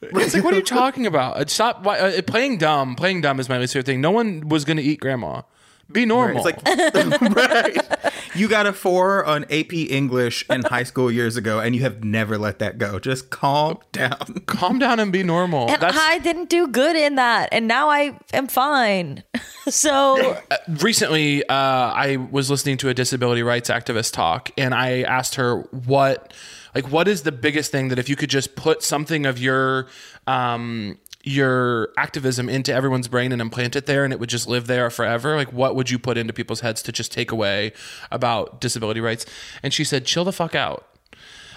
[0.03, 1.49] It's like, what are you talking about?
[1.51, 2.95] Stop why- uh, playing dumb.
[2.95, 4.01] Playing dumb is my least favorite thing.
[4.01, 5.43] No one was gonna eat grandma.
[5.91, 6.47] Be normal.
[6.47, 8.13] It's like right.
[8.35, 12.03] You got a four on AP English in high school years ago, and you have
[12.03, 12.99] never let that go.
[12.99, 14.43] Just calm down.
[14.47, 15.69] calm down and be normal.
[15.71, 19.23] and That's i didn't do good in that and now i am fine
[19.69, 20.37] so
[20.81, 25.61] recently uh, i was listening to a disability rights activist talk and i asked her
[25.87, 26.33] what
[26.75, 29.87] like what is the biggest thing that if you could just put something of your
[30.27, 34.67] um your activism into everyone's brain and implant it there and it would just live
[34.67, 37.73] there forever like what would you put into people's heads to just take away
[38.13, 39.25] about disability rights
[39.63, 40.87] and she said chill the fuck out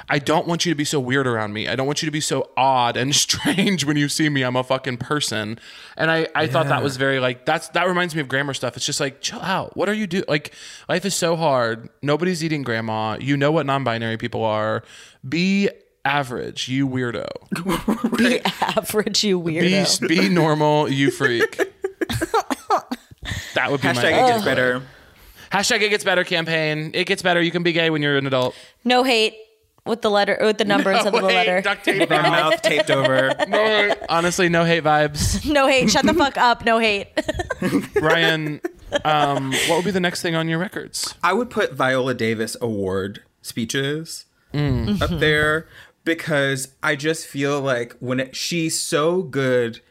[0.10, 1.68] I don't want you to be so weird around me.
[1.68, 4.44] I don't want you to be so odd and strange when you see me.
[4.44, 5.60] I'm a fucking person.
[5.98, 8.78] And I, I thought that was very like that's that reminds me of grammar stuff.
[8.78, 9.76] It's just like chill out.
[9.76, 10.24] What are you do?
[10.28, 10.54] Like
[10.88, 11.90] life is so hard.
[12.02, 13.18] Nobody's eating grandma.
[13.20, 14.84] You know what non-binary people are.
[15.28, 15.70] Be
[16.08, 17.28] average, you weirdo.
[18.18, 21.60] be average you Be weirdo be normal, you freak.
[23.56, 24.82] That would be Hashtag my it gets better.
[25.52, 25.82] hashtag.
[25.82, 26.92] It gets better campaign.
[26.94, 27.42] It gets better.
[27.42, 28.56] You can be gay when you're an adult.
[28.86, 29.34] no hate
[29.86, 32.52] with the letter with the numbers of the Wait, letter duct tape With our mouth.
[32.52, 33.32] mouth taped over.
[33.48, 35.50] No, honestly, no hate vibes.
[35.52, 37.08] no hate shut the fuck up no hate
[38.00, 38.62] Ryan,
[39.04, 41.16] um, what would be the next thing on your records?
[41.24, 45.02] I would put Viola Davis award speeches Mm.
[45.02, 45.68] up there
[46.16, 49.82] because I just feel like when it, she's so good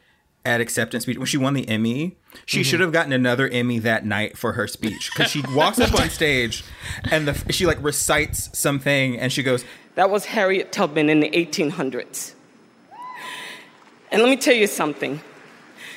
[0.44, 1.18] at acceptance speech.
[1.18, 2.64] When she won the Emmy, she Mm-hmm.
[2.70, 6.08] should have gotten another Emmy that night for her speech because she walks up on
[6.10, 6.64] stage
[7.10, 11.30] and the, she like recites something and she goes, That was Harriet Tubman in the
[11.30, 12.32] 1800s.
[14.10, 15.20] And let me tell you something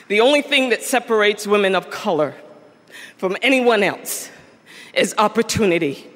[0.08, 2.34] the only thing that separates women of color
[3.18, 4.30] from anyone else
[4.94, 6.09] is opportunity.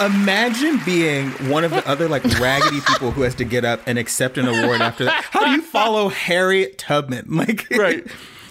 [0.00, 3.98] Imagine being one of the other like raggedy people who has to get up and
[3.98, 5.24] accept an award after that.
[5.30, 7.26] How do you follow Harriet Tubman?
[7.36, 8.06] Like, Right.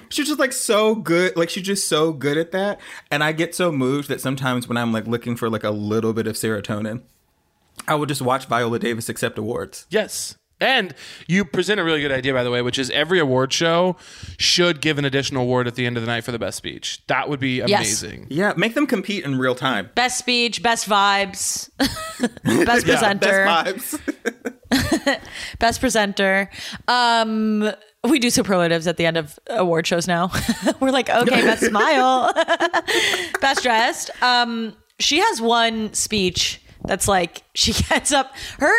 [0.10, 1.36] She's just like so good.
[1.36, 2.80] Like she's just so good at that.
[3.12, 6.14] And I get so moved that sometimes when I'm like looking for like a little
[6.14, 7.02] bit of serotonin,
[7.88, 9.86] I would just watch Viola Davis accept awards.
[9.90, 10.36] Yes.
[10.62, 10.96] And
[11.28, 13.98] you present a really good idea, by the way, which is every award show
[14.38, 17.02] should give an additional award at the end of the night for the best speech.
[17.08, 17.68] That would be Yes.
[17.70, 18.28] amazing.
[18.30, 19.90] Yeah, make them compete in real time.
[19.96, 21.70] best speech best vibes
[22.66, 23.98] best presenter Best
[24.72, 25.20] vibes.
[25.60, 26.50] best presenter
[26.88, 27.70] um
[28.04, 30.32] we do superlatives at the end of award shows now
[30.80, 32.32] we're like okay best smile
[33.42, 38.74] best dressed um she has one speech that's like she gets up her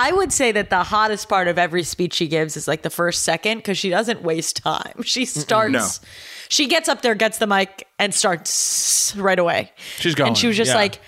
[0.00, 2.90] I would say that the hottest part of every speech she gives is like the
[2.90, 5.02] first second because she doesn't waste time.
[5.02, 6.08] She starts, No.
[6.48, 9.72] she gets up there, gets the mic, and starts right away.
[9.96, 10.76] She's going, And she was just yeah.
[10.76, 11.00] like,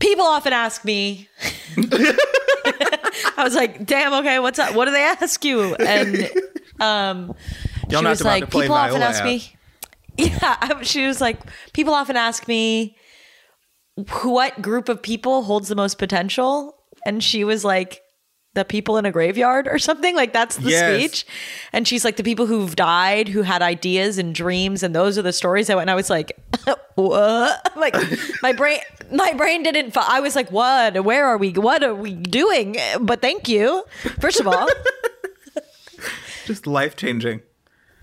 [0.00, 1.28] people often ask me.
[1.76, 4.74] I was like, damn, okay, what's up?
[4.74, 5.76] What do they ask you?
[5.76, 6.28] And
[6.80, 7.34] um,
[7.88, 9.52] Y'all she was like, people often ask me.
[10.18, 11.38] Yeah, I- she was like,
[11.74, 12.96] people often ask me,
[14.22, 16.74] what group of people holds the most potential?
[17.04, 18.00] And she was like,
[18.56, 20.96] the people in a graveyard or something like that's the Yes.
[20.96, 21.26] speech
[21.72, 25.22] and she's like the people who've died who had ideas and dreams and those are
[25.22, 26.32] the stories i went and i was like
[26.96, 27.94] what like
[28.42, 28.80] my brain
[29.12, 33.20] my brain didn't i was like what where are we what are we doing but
[33.20, 33.84] thank you
[34.20, 34.66] first of all
[36.46, 37.42] just life changing.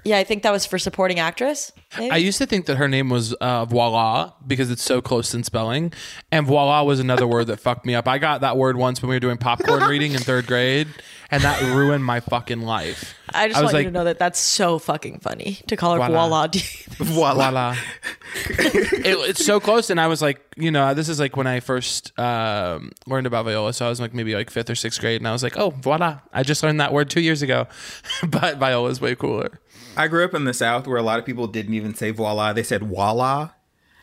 [0.05, 1.71] Yeah, I think that was for supporting actress.
[1.97, 2.11] maybe?
[2.11, 5.43] I used to think that her name was uh, Voila because it's so close in
[5.43, 5.93] spelling,
[6.31, 8.07] and Voila was another word that fucked me up.
[8.07, 10.87] I got that word once when we were doing popcorn reading in third grade,
[11.31, 13.15] and that ruined my fucking life.
[13.33, 15.93] I just was want like, you to know that that's so fucking funny to call
[15.93, 16.27] her Voila.
[16.27, 16.47] voila.
[16.97, 17.33] Voila.
[17.49, 17.75] Voila.
[18.49, 21.59] it, it's so close, and I was like, you know, this is like when I
[21.59, 23.73] first um, learned about viola.
[23.73, 25.71] So I was like maybe like fifth or sixth grade, and I was like, oh,
[25.71, 26.19] voila!
[26.31, 27.67] I just learned that word two years ago,
[28.27, 29.59] but viola is way cooler.
[29.95, 32.53] I grew up in the South where a lot of people didn't even say voila.
[32.53, 33.51] They said voila.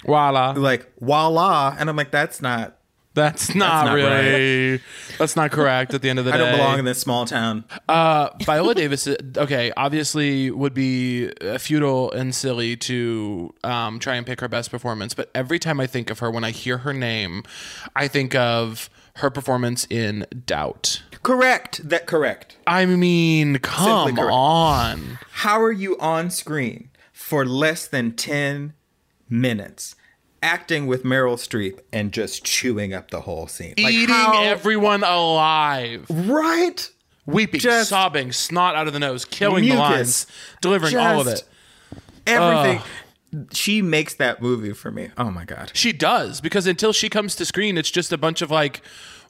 [0.04, 0.52] Voila.
[0.52, 1.76] Like voila.
[1.78, 2.76] And I'm like, that's not
[3.14, 4.80] That's not, not really.
[5.18, 5.94] That's not correct.
[5.94, 7.64] At the end of the I day, I don't belong in this small town.
[7.88, 14.24] Uh, Viola Davis, okay, obviously would be uh, futile and silly to um, try and
[14.24, 15.12] pick her best performance.
[15.14, 17.42] But every time I think of her, when I hear her name,
[17.96, 21.02] I think of her performance in Doubt.
[21.22, 21.88] Correct.
[21.88, 22.56] That correct.
[22.66, 25.18] I mean, come on.
[25.32, 28.74] How are you on screen for less than 10
[29.28, 29.94] minutes
[30.42, 33.74] acting with Meryl Streep and just chewing up the whole scene?
[33.78, 36.06] Like, Eating how- everyone alive.
[36.08, 36.90] Right?
[37.26, 40.26] Weeping, Just- sobbing, snot out of the nose, killing the lines,
[40.60, 41.44] delivering all of it.
[42.26, 42.82] Everything.
[43.52, 45.10] She makes that movie for me.
[45.16, 45.70] Oh my God.
[45.74, 48.82] She does because until she comes to screen, it's just a bunch of like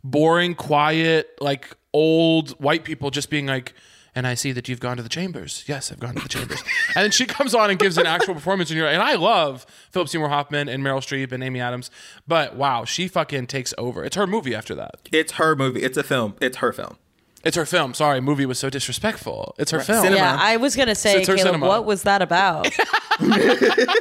[0.03, 3.75] boring, quiet, like old white people just being like,
[4.15, 5.65] and I see that you've gone to the chambers.
[5.67, 6.63] Yes, I've gone to the chambers.
[6.95, 9.67] and then she comes on and gives an actual performance, and you're and I love
[9.91, 11.91] Philip Seymour Hoffman and Meryl Streep and Amy Adams,
[12.27, 14.05] but wow, she fucking takes over.
[14.05, 14.97] It's her movie after that.
[15.13, 15.83] It's her movie.
[15.83, 16.35] It's a film.
[16.41, 16.97] It's her film.
[17.43, 17.95] It's her film.
[17.95, 19.55] Sorry, movie was so disrespectful.
[19.59, 20.03] It's her film.
[20.03, 20.17] Cinema.
[20.21, 21.67] Yeah, I was gonna say, It's Caleb, cinema.
[21.67, 22.69] what was that about?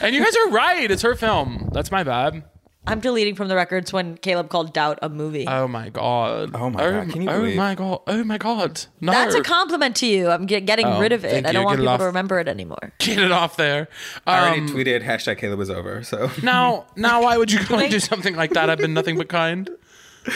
[0.00, 0.90] And you guys are right.
[0.90, 1.70] It's her film.
[1.72, 2.44] That's my bad.
[2.86, 5.46] I'm deleting from the records when Caleb called Doubt a movie.
[5.48, 6.50] Oh my god.
[6.54, 8.00] Oh my God, can you oh believe- my god.
[8.06, 8.84] Oh my god.
[9.00, 9.12] No.
[9.12, 10.28] That's a compliment to you.
[10.28, 11.46] I'm get, getting Oh, rid of thank it.
[11.48, 11.66] I don't you.
[11.66, 12.00] want Get it people off.
[12.00, 12.92] to remember it anymore.
[12.98, 13.88] Get it off there.
[14.26, 16.02] I already Um, tweeted hashtag Caleb was over.
[16.02, 18.68] So now, now, why would you go and do something like that?
[18.68, 19.70] I've been nothing but kind.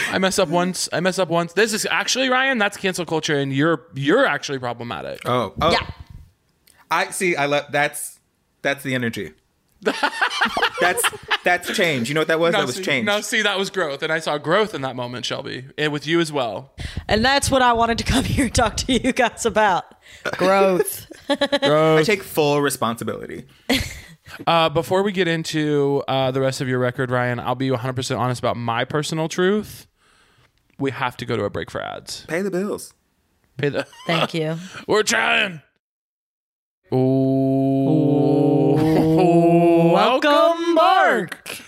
[0.09, 0.89] I mess up once.
[0.91, 1.53] I mess up once.
[1.53, 2.57] This is actually Ryan.
[2.57, 5.19] That's cancel culture, and you're you're actually problematic.
[5.25, 5.87] oh oh Yeah.
[6.91, 7.35] I see.
[7.35, 8.19] I love that's
[8.61, 9.33] that's the energy.
[10.81, 11.03] that's
[11.43, 12.09] that's change.
[12.09, 12.51] You know what that was?
[12.51, 13.05] Now that was see, change.
[13.05, 16.05] Now, see, that was growth, and I saw growth in that moment, Shelby, and with
[16.05, 16.73] you as well.
[17.07, 19.85] And that's what I wanted to come here and talk to you guys about.
[20.33, 21.09] Growth.
[21.27, 21.99] growth.
[21.99, 23.45] I take full responsibility.
[24.45, 27.93] Uh, before we get into uh, the rest of your record, Ryan, I'll be 100
[27.93, 29.87] percent honest about my personal truth.
[30.77, 32.27] We have to go to a break for ads.
[32.27, 32.93] Pay the bills.
[33.57, 33.87] Pay the.
[34.05, 34.57] Thank you.
[34.87, 35.61] We're trying.
[36.93, 38.08] Ooh.
[41.09, 41.61] Welcome, Mark.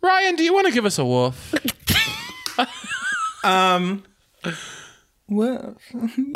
[0.00, 1.54] Ryan, do you want to give us a woof?
[3.44, 4.04] Um.
[5.28, 5.76] Well,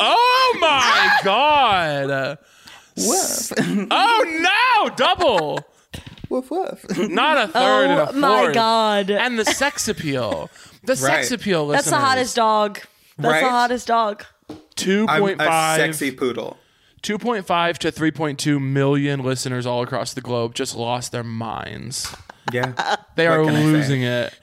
[0.01, 2.37] Oh my god!
[2.97, 3.53] woof,
[3.89, 4.89] Oh no!
[4.97, 5.59] Double,
[6.27, 6.85] woof, woof.
[7.09, 8.15] not a third and a Oh fourth.
[8.17, 9.09] my god.
[9.09, 10.49] And the sex appeal.
[10.83, 11.39] The sex Right.
[11.39, 11.67] appeal.
[11.67, 12.81] That's the hottest dog.
[13.17, 13.43] That's Right?
[13.45, 14.25] the hottest dog.
[14.75, 15.79] Two I'm point a five.
[15.79, 16.57] sexy poodle.
[17.07, 22.13] 2.5 to 3.2 million listeners all across the globe just lost their minds.
[22.51, 22.97] Yeah.
[23.15, 23.63] They are can I say?
[23.63, 24.37] losing it.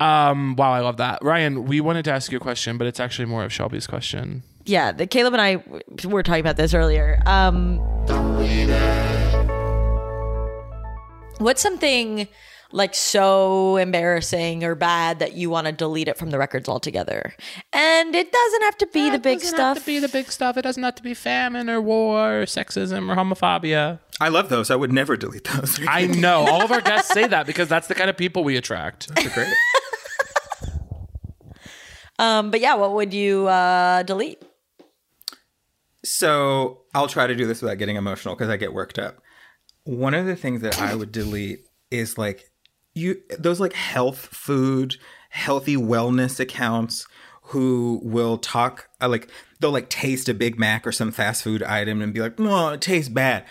[0.00, 1.22] Um, wow, I love that.
[1.22, 4.44] Ryan, we wanted to ask you a question, but it's actually more of Shelby's question.
[4.64, 5.62] Yeah, the Caleb and I
[6.08, 7.22] were talking about this earlier.
[7.26, 7.80] Um
[11.38, 12.28] What's something
[12.72, 17.34] like so embarrassing or bad that you want to delete it from the records altogether?
[17.72, 19.84] And it doesn't have to be the big stuff.
[19.86, 20.56] be the big stuff.
[20.56, 24.00] It doesn't have to be famine or war or sexism or homophobia.
[24.20, 24.70] I love those.
[24.70, 25.80] I would never delete those.
[25.88, 26.46] I know.
[26.46, 29.14] All of our guests say that because that's the kind of people we attract.
[29.14, 29.52] They're great.
[32.18, 34.42] Um, but yeah, what would you uh, delete?
[36.04, 39.18] So I'll try to do this without getting emotional because I get worked up.
[39.84, 42.44] One of the things that I would delete is like
[42.96, 44.96] you those like health food,
[45.30, 47.06] healthy wellness accounts
[47.42, 49.28] who will talk uh, like
[49.60, 52.70] they'll like taste a Big Mac or some fast food item and be like, "No,
[52.70, 53.44] it tastes bad."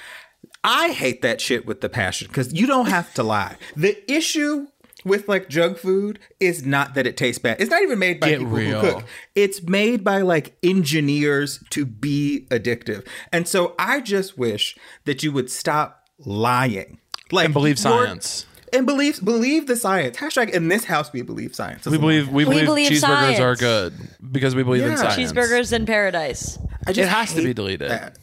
[0.64, 3.58] I hate that shit with the passion because you don't have to lie.
[3.76, 4.68] The issue
[5.04, 7.62] with like junk food is not that it tastes bad.
[7.62, 8.82] It's not even made by Get people real.
[8.82, 9.04] who cook.
[9.36, 13.08] It's made by like engineers to be addictive.
[13.32, 16.98] And so I just wish that you would stop lying.
[17.32, 18.48] Like And believe science.
[18.76, 20.18] And believe believe the science.
[20.18, 21.86] Hashtag in this house we believe science.
[21.86, 23.40] We believe we, We believe, believe cheeseburgers science.
[23.40, 23.94] are good
[24.32, 24.96] because we believe in Yeah.
[24.98, 25.32] science.
[25.32, 26.58] Cheeseburgers in paradise.
[26.88, 27.90] I It has to be deleted.
[27.90, 28.18] that.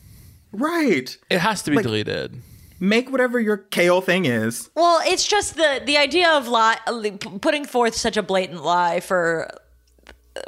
[0.52, 1.16] Right.
[1.30, 2.40] It has to be Like- deleted.
[2.80, 4.68] Make whatever your kale thing is.
[4.74, 9.00] Well, it's just the the idea of lie, p- putting forth such a blatant lie
[9.00, 9.48] for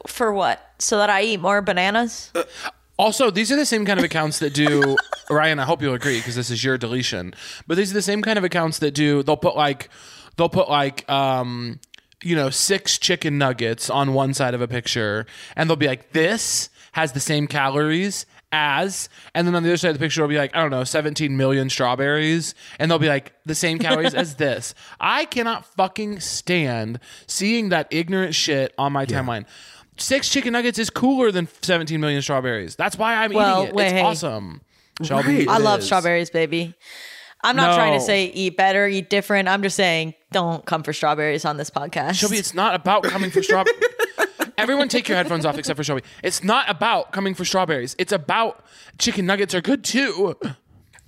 [0.08, 0.60] for what?
[0.78, 2.30] So that I eat more bananas?
[2.34, 2.42] Uh,
[2.96, 4.96] Also, these are the same kind of accounts that do
[5.30, 5.58] Ryan.
[5.58, 7.34] I hope you'll agree because this is your deletion.
[7.66, 9.22] But these are the same kind of accounts that do.
[9.22, 9.88] They'll put like,
[10.36, 11.80] they'll put like, um,
[12.22, 15.26] you know, six chicken nuggets on one side of a picture,
[15.56, 19.76] and they'll be like, this has the same calories as, and then on the other
[19.76, 23.00] side of the picture, it'll be like, I don't know, 17 million strawberries, and they'll
[23.00, 24.74] be like the same calories as this.
[25.00, 29.44] I cannot fucking stand seeing that ignorant shit on my timeline.
[29.96, 32.74] Six chicken nuggets is cooler than 17 million strawberries.
[32.76, 33.74] That's why I'm Well, eating it.
[33.74, 34.02] wait, it's hey.
[34.02, 34.60] awesome.
[35.02, 35.48] Shelby, Right.
[35.48, 35.86] I love is.
[35.86, 36.74] strawberries, baby.
[37.42, 39.48] I'm not trying to say eat better, eat different.
[39.48, 42.14] I'm just saying don't come for strawberries on this podcast.
[42.14, 43.78] Shelby, it's not about coming for strawberries.
[44.58, 46.02] Everyone take your headphones off except for Shelby.
[46.22, 47.94] It's not about coming for strawberries.
[47.98, 48.64] It's about
[48.98, 50.36] chicken nuggets are good too.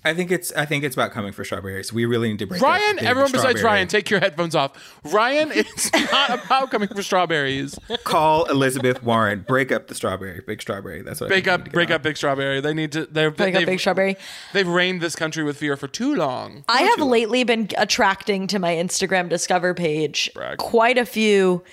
[0.06, 1.92] I think it's I think it's about coming for strawberries.
[1.92, 2.62] We really need to break.
[2.62, 3.62] Ryan, up the everyone besides.
[3.62, 4.98] Ryan, take your headphones off.
[5.04, 7.78] Ryan, it's not about coming for strawberries.
[8.04, 9.44] call Elizabeth Warren.
[9.46, 11.02] Break up the strawberry, big strawberry.
[11.02, 11.28] That's what.
[11.28, 11.96] Break think up, need break on.
[11.96, 12.60] up Big Strawberry.
[12.60, 13.06] They need to.
[13.06, 14.16] They're Break up they've- Big Strawberry.
[14.52, 16.64] They've reigned this country with fear for too long.
[16.68, 20.58] I have lately been attracting to my Instagram Discover page Brag.
[20.58, 21.64] quite a few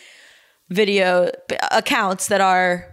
[0.69, 1.29] video
[1.71, 2.92] accounts that are.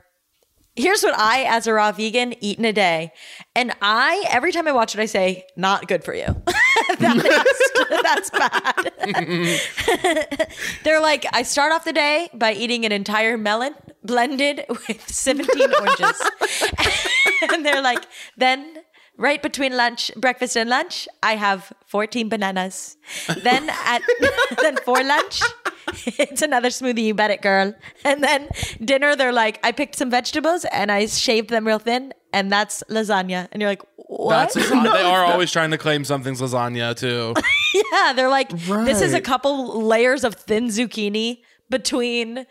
[0.81, 3.13] Here's what I, as a raw vegan, eat in a day,
[3.55, 6.27] and I every time I watch it, I say, "Not good for you."
[6.99, 8.93] That- that's bad.
[10.85, 15.73] They're like, I start off the day by eating an entire melon blended with 17
[15.75, 16.21] oranges.
[17.53, 18.05] and they're like,
[18.37, 18.77] then
[19.21, 22.97] right between lunch, breakfast and lunch, I have 14 bananas.
[23.45, 24.03] Then at
[24.63, 25.43] then for lunch,
[26.19, 27.75] it's another smoothie, you bet it, girl.
[28.05, 28.49] And then
[28.83, 32.83] dinner, they're like, I picked some vegetables and I shaved them real thin, and that's
[32.89, 33.47] lasagna.
[33.53, 34.31] And you're like, what?
[34.31, 34.93] That's lasagna.
[34.93, 37.35] they are always trying to claim something's lasagna too.
[37.93, 42.47] Yeah, they're like, this is a couple layers of thin zucchini between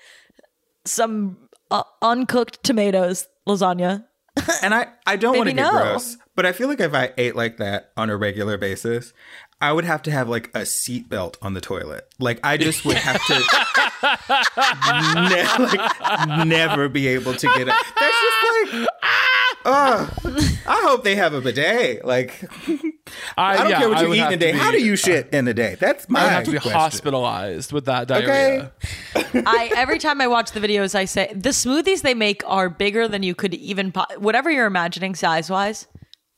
[0.85, 4.05] some uh, uncooked tomatoes lasagna.
[4.61, 5.71] And I I don't want to get no.
[5.71, 9.13] gross, but I feel like if I ate like that on a regular basis,
[9.61, 12.07] I would have to have like a seat belt on the toilet.
[12.19, 13.33] Like I just would have to
[15.29, 17.67] ne- like, never be able to get it.
[17.67, 18.87] That's just like.
[19.03, 19.28] ah,
[19.65, 22.05] I hope they have a bidet.
[22.05, 22.43] Like,
[23.37, 24.51] I don't yeah, care what I you eat in have a day.
[24.53, 25.75] be- How do you shit in a day?
[25.79, 26.79] That's my I have to be question.
[26.79, 28.71] hospitalized with that diarrhea.
[29.33, 33.07] I every time I watch the videos, I say the smoothies they make are bigger
[33.07, 35.87] than you could even po- whatever you're imagining size wise.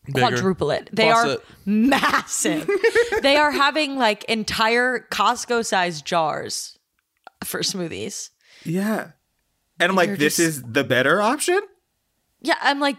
[0.05, 0.19] Bigger.
[0.29, 0.89] Quadruple it.
[0.91, 1.41] They Plus are it.
[1.65, 2.67] massive.
[3.21, 6.77] they are having like entire Costco sized jars
[7.43, 8.29] for smoothies.
[8.65, 9.11] Yeah.
[9.79, 11.59] And I'm like, this just- is the better option?
[12.41, 12.97] Yeah, I'm like,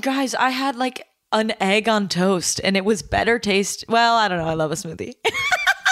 [0.00, 3.84] guys, I had like an egg on toast and it was better taste.
[3.88, 4.46] Well, I don't know.
[4.46, 5.14] I love a smoothie.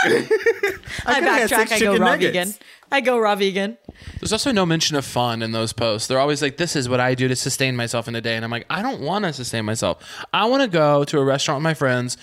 [0.04, 1.72] I, could've backtrack.
[1.72, 2.26] I go raw nuggets.
[2.36, 2.54] vegan.
[2.90, 3.78] I go raw vegan.
[4.20, 6.08] There's also no mention of fun in those posts.
[6.08, 8.44] They're always like, "This is what I do to sustain myself in a day," and
[8.44, 10.02] I'm like, "I don't want to sustain myself.
[10.32, 12.16] I want to go to a restaurant with my friends.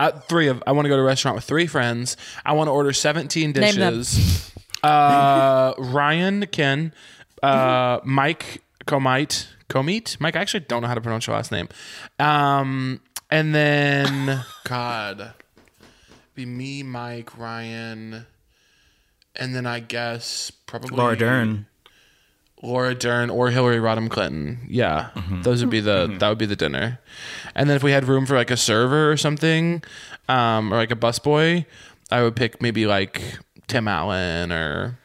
[0.00, 2.16] Uh, three of I want to go to a restaurant with three friends.
[2.46, 3.94] I want to order 17 Name them.
[3.98, 4.52] dishes.
[4.84, 6.92] uh, Ryan, Ken,
[7.42, 10.36] uh, Mike, Comite, Comite, Mike.
[10.36, 11.68] I actually don't know how to pronounce your last name.
[12.18, 13.00] Um,
[13.30, 15.32] and then God,
[16.34, 18.26] be me, Mike, Ryan,
[19.36, 21.66] and then I guess probably Laura Dern.
[22.62, 24.66] Laura Dern or Hillary Rodham Clinton.
[24.68, 25.42] Yeah, Mm-hmm.
[25.42, 26.98] those would be the that would be the dinner.
[27.54, 29.82] And then if we had room for like a server or something,
[30.28, 31.66] um, or like a busboy,
[32.10, 33.20] I would pick maybe like
[33.66, 34.98] Tim Allen or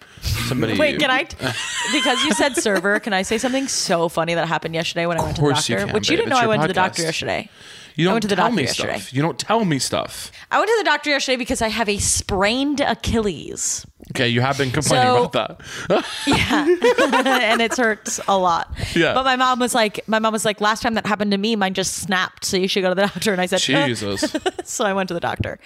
[0.49, 0.77] somebody.
[0.77, 1.25] Wait, can I?
[1.91, 5.23] Because you said server, can I say something so funny that happened yesterday when I
[5.23, 5.87] went to the course you doctor?
[5.87, 7.49] can, Which you didn't know It's I went to the doctor yesterday.
[7.95, 8.99] You don't went to the tell doctor me yesterday.
[8.99, 9.13] stuff.
[9.13, 10.31] You don't tell me stuff.
[10.51, 13.85] I went to the doctor yesterday because I have a sprained Achilles.
[14.11, 15.59] Okay, you have been complaining So- about
[15.89, 16.05] that.
[16.27, 16.65] Yeah.
[17.53, 18.71] and it hurts a lot.
[18.95, 19.13] Yeah.
[19.15, 21.55] But my mom was like, my mom was like, last time that happened to me,
[21.55, 22.45] mine just snapped.
[22.45, 23.31] So you should go to the doctor.
[23.33, 23.59] And I said.
[23.59, 24.33] Jesus.
[24.63, 25.59] so I went to the doctor.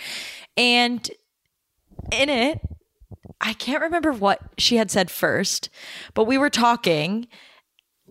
[0.58, 1.08] And
[2.12, 2.60] in it,
[3.44, 5.70] I can't remember what she had said first,
[6.14, 7.28] but we were talking.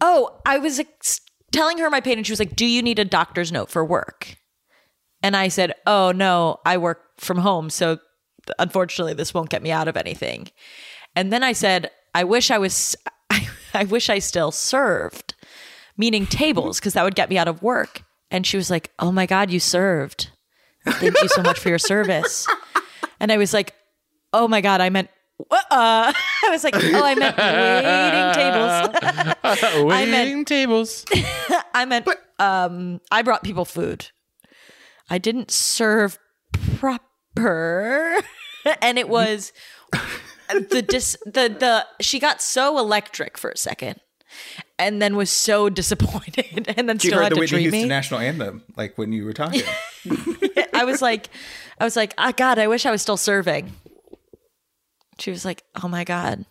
[0.01, 1.21] Oh, I was ex-
[1.53, 3.85] telling her my pain, and she was like, Do you need a doctor's note for
[3.85, 4.37] work?
[5.23, 7.71] And I said, Oh, no, I work from home.
[7.71, 7.99] So
[8.59, 10.49] unfortunately, this won't get me out of anything.
[11.17, 12.95] And then I said, I wish I was,
[13.31, 15.35] I, I wish I still served,
[15.97, 18.03] meaning tables, because that would get me out of work.
[18.31, 20.31] And she was like, Oh my God, you served.
[20.85, 22.47] Thank you so much for your service.
[23.21, 23.73] And I was like,
[24.33, 25.09] Oh my God, I meant,
[25.51, 26.15] uh, I
[26.51, 29.85] was like, Oh, I meant waiting tables.
[29.85, 31.05] Waiting tables.
[31.75, 32.09] I meant,
[32.39, 34.11] um, I brought people food.
[35.11, 36.19] I didn't serve
[36.77, 38.23] proper.
[38.81, 39.53] and it was
[40.49, 44.01] the dis, the, the, she got so electric for a second.
[44.79, 47.63] and then was so disappointed and then You still heard had the to Whitney treat
[47.63, 47.89] Houston me.
[47.89, 49.63] national anthem, like when you were talking.
[50.75, 51.29] I was like,
[51.79, 53.73] I was like, ah, God, I wish I was still serving.
[55.23, 56.45] She was like, Oh my God.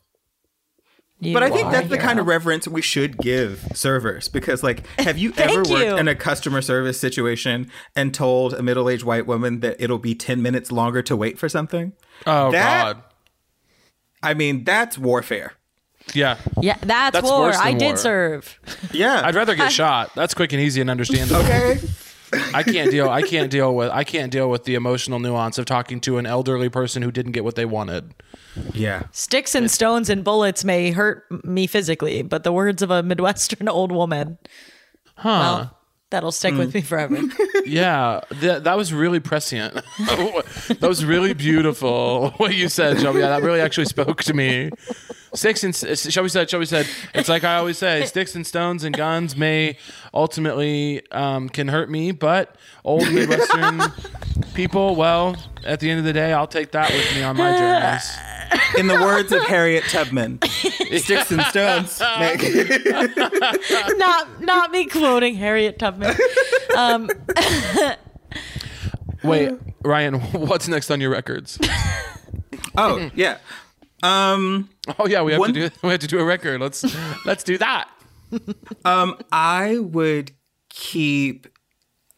[1.20, 4.88] You But I think that's the kind of reverence we should give servers because, like,
[5.00, 5.98] have you ever worked you.
[5.98, 10.16] in a customer service situation and told a middle aged white woman that it'll be
[10.16, 11.94] 10 minutes longer to wait for something?
[12.26, 13.04] Oh That- God.
[14.24, 15.54] I mean, that's warfare.
[16.14, 16.38] Yeah.
[16.62, 17.42] Yeah, that's, That's war.
[17.42, 18.60] worse than I did serve.
[18.92, 19.22] Yeah.
[19.24, 20.12] I'd rather get shot.
[20.16, 21.42] That's quick and easy and understandable.
[21.42, 21.80] okay.
[22.54, 23.10] I can't deal.
[23.10, 23.90] I can't deal with.
[23.92, 27.34] I can't deal with the emotional nuance of talking to an elderly person who didn't
[27.34, 28.14] get what they wanted.
[28.74, 29.04] Yeah.
[29.12, 33.68] Sticks and stones and bullets may hurt me physically, but the words of a Midwestern
[33.70, 34.38] old woman,
[35.16, 35.30] Huh?
[35.30, 35.78] well,
[36.12, 37.18] that'll stick with me forever.
[37.66, 38.22] yeah.
[38.42, 39.74] That that was really prescient.
[40.00, 42.34] that was really beautiful.
[42.42, 43.20] What you said, Shelby.
[43.20, 44.72] Yeah, that really actually spoke to me.
[45.34, 46.50] Sticks and Shelby said.
[46.50, 46.88] Shelby said.
[47.14, 48.06] It's like I always say.
[48.06, 49.78] Sticks and stones and guns may
[50.14, 53.82] ultimately um, can hurt me, but old Midwestern
[54.54, 54.96] people.
[54.96, 58.41] Well, at the end of the day, I'll take that with me on my journeys.
[58.78, 60.40] In the words of Harriet Tubman,
[60.98, 62.02] sticks and stones.
[62.20, 62.42] make-
[63.98, 66.16] not not me quoting Harriet Tubman.
[66.78, 67.10] Um,
[69.24, 71.60] Wait, Ryan, what's next on your records?
[72.76, 73.38] oh, yeah.
[74.04, 76.60] Um, Oh yeah, we have One- to do we have to do a record.
[76.60, 76.84] Let's
[77.26, 77.88] let's do that.
[78.84, 80.32] um, I would
[80.70, 81.48] keep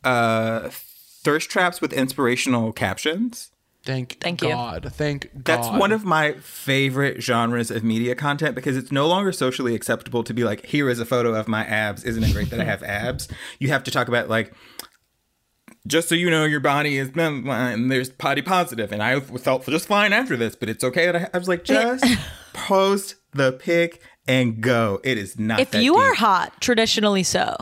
[0.04, 3.50] uh, thirst traps with inspirational captions.
[3.86, 4.50] Thank, Thank you.
[4.50, 4.90] God.
[4.94, 5.44] Thank God.
[5.44, 10.24] That's one of my favorite genres of media content because it's no longer socially acceptable
[10.24, 12.06] to be like, here is a photo of my abs.
[12.06, 13.28] Isn't it great that I have abs?
[13.60, 14.54] You have to talk about like,
[15.86, 19.20] just so you know, your body is blah, blah, and there's potty positive, and I
[19.20, 22.06] felt just fine after this, but it's okay that I, I was like, just
[22.54, 25.02] post the pic and go.
[25.04, 25.60] It is not.
[25.60, 27.58] if that you are hot, traditionally so,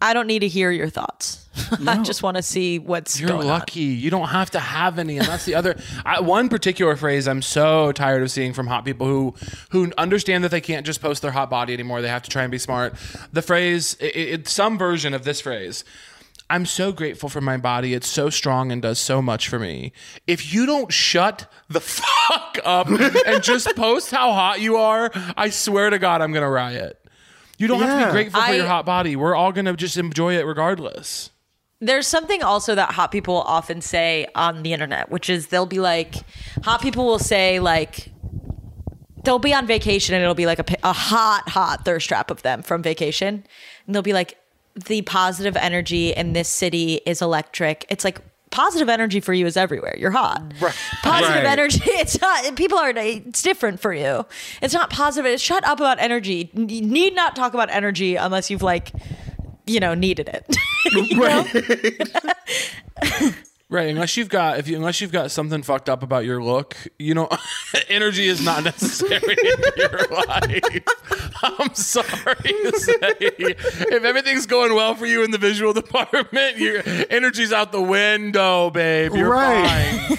[0.00, 1.43] I don't need to hear your thoughts.
[1.86, 3.46] I just want to see what's You're going on.
[3.46, 3.80] lucky.
[3.80, 5.76] You don't have to have any, and that's the other.
[6.04, 9.34] I, one particular phrase I'm so tired of seeing from hot people who
[9.70, 12.02] who understand that they can't just post their hot body anymore.
[12.02, 12.94] They have to try and be smart.
[13.32, 15.84] The phrase, it, it, some version of this phrase.
[16.50, 17.94] I'm so grateful for my body.
[17.94, 19.92] It's so strong and does so much for me.
[20.26, 25.48] If you don't shut the fuck up and just post how hot you are, I
[25.48, 27.00] swear to God, I'm gonna riot.
[27.56, 29.16] You don't have to be grateful for I- your hot body.
[29.16, 31.30] We're all gonna just enjoy it regardless.
[31.80, 35.80] There's something also that hot people often say on the internet, which is they'll be
[35.80, 36.14] like,
[36.62, 38.10] hot people will say like,
[39.24, 42.42] they'll be on vacation and it'll be like a, a hot, hot thirst trap of
[42.42, 43.44] them from vacation,
[43.86, 44.38] and they'll be like,
[44.86, 47.84] the positive energy in this city is electric.
[47.88, 48.20] It's like
[48.50, 49.94] positive energy for you is everywhere.
[49.98, 50.40] You're hot.
[50.60, 50.74] Right.
[51.02, 51.46] Positive Right.
[51.46, 51.80] energy.
[51.86, 52.56] It's not.
[52.56, 52.90] People are.
[52.90, 54.26] It's different for you.
[54.62, 55.30] It's not positive.
[55.32, 56.50] It's Shut up about energy.
[56.54, 58.90] You need not talk about energy unless you've like,
[59.66, 60.56] you know, needed it.
[60.94, 61.44] You know?
[63.70, 66.76] Right, unless you've got if you unless you've got something fucked up about your look,
[66.98, 67.28] you know,
[67.88, 70.84] energy is not necessary in your life.
[71.42, 76.82] I'm sorry to say, if everything's going well for you in the visual department, your
[77.10, 79.12] energy's out the window, babe.
[79.14, 80.18] You're Right.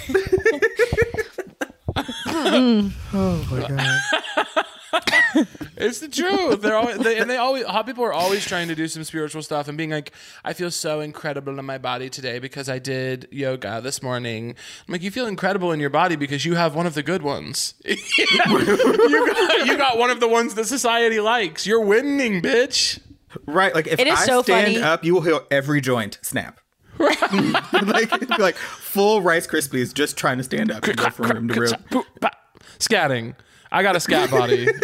[2.26, 4.66] Oh my god.
[5.76, 6.62] It's the truth.
[6.62, 9.42] They're always they, and they always hot people are always trying to do some spiritual
[9.42, 10.12] stuff and being like,
[10.44, 14.50] I feel so incredible in my body today because I did yoga this morning.
[14.86, 17.22] I'm like, you feel incredible in your body because you have one of the good
[17.22, 17.74] ones.
[17.84, 17.96] you,
[18.38, 21.66] got, you got one of the ones that society likes.
[21.66, 23.00] You're winning, bitch.
[23.44, 24.82] Right, like if It is I so stand funny.
[24.82, 26.60] up, you will hear every joint snap.
[26.98, 31.60] Like, like full Rice Krispies, just trying to stand up and go from room to
[31.60, 32.04] room.
[32.78, 33.34] Scatting.
[33.70, 34.68] I got a scat body.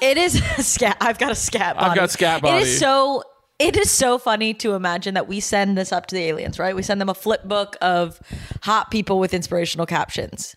[0.00, 0.96] It is a scat.
[1.00, 1.90] I've got a scat body.
[1.90, 2.62] I've got scat It body.
[2.62, 3.24] is so.
[3.58, 6.74] It is so funny to imagine that we send this up to the aliens, right?
[6.76, 8.20] We send them a flip book of
[8.62, 10.54] hot people with inspirational captions.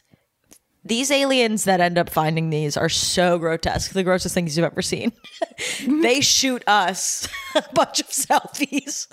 [0.88, 4.84] These aliens that end up finding these are so grotesque, the grossest things you've ever
[4.84, 5.12] seen.
[5.88, 9.08] they shoot us a bunch of selfies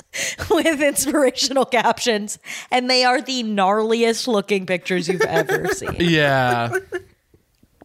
[0.51, 2.39] with inspirational captions,
[2.71, 5.97] and they are the gnarliest looking pictures you've ever seen.
[5.99, 6.77] Yeah.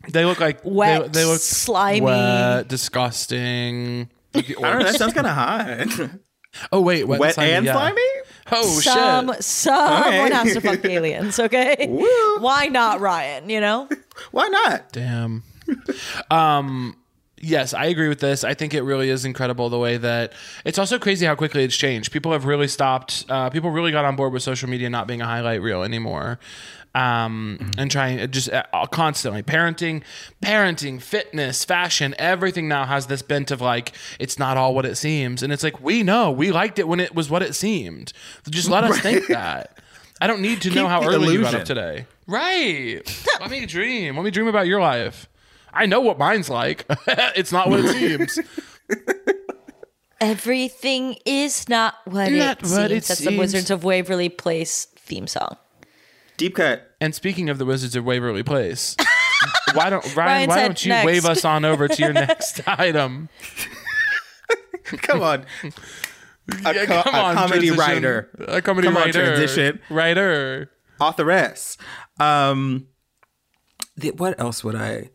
[0.10, 2.02] They look like Wet, They, they look slimy.
[2.02, 4.10] wet, disgusting.
[4.34, 4.84] Like the I don't know.
[4.92, 6.10] That sounds kind of hot.
[6.72, 7.74] Oh wait, wet, Wet slimy, and yeah.
[7.74, 8.02] slimy.
[8.52, 9.44] Oh some shit!
[9.44, 10.34] someone Okay.
[10.34, 11.88] has to fuck the aliens, okay?
[12.40, 13.50] Why not Ryan?
[13.50, 13.90] You know,
[14.32, 14.92] Why not?
[14.92, 15.44] Damn.
[16.32, 16.96] um.
[17.40, 18.44] Yes, I agree with this.
[18.44, 20.34] I think it really is incredible the way that
[20.66, 22.12] it's also crazy how quickly it's changed.
[22.12, 23.26] People have really stopped.
[23.30, 26.40] Uh, people really got on board with social media not being a highlight reel anymore.
[26.98, 30.02] Um, and trying just uh, constantly parenting,
[30.42, 34.96] parenting, fitness, fashion, everything now has this bent of like it's not all what it
[34.96, 38.14] seems, and it's like we know we liked it when it was what it seemed.
[38.50, 39.78] Just let us think that.
[40.20, 42.08] I don't need to know how the early you got up today.
[42.26, 43.02] Right.
[43.40, 44.16] let me dream.
[44.16, 45.30] Let me dream about your life.
[45.72, 46.86] I know what mine's like.
[47.08, 48.40] it's not what it seems.
[50.20, 52.86] Everything is not what Not it what seems.
[52.86, 53.32] it That's seems.
[53.32, 55.58] the Wizards of Waverly Place theme song.
[56.38, 56.96] Deep cut.
[57.02, 58.96] And speaking of the Wizards of Waverly Place,
[59.74, 60.48] why don't Ryan?
[60.48, 61.06] Ryan why said don't you next.
[61.06, 63.30] wave us on over to your next item?
[64.84, 65.46] Come on.
[66.66, 67.78] A, Yeah, co- come a on, comedy transition.
[67.78, 68.30] writer.
[68.48, 69.80] a comedy Come on, transition.
[69.90, 70.72] writer.
[71.02, 71.78] authoress.
[72.20, 72.88] Um,
[73.98, 75.10] the, what else would I?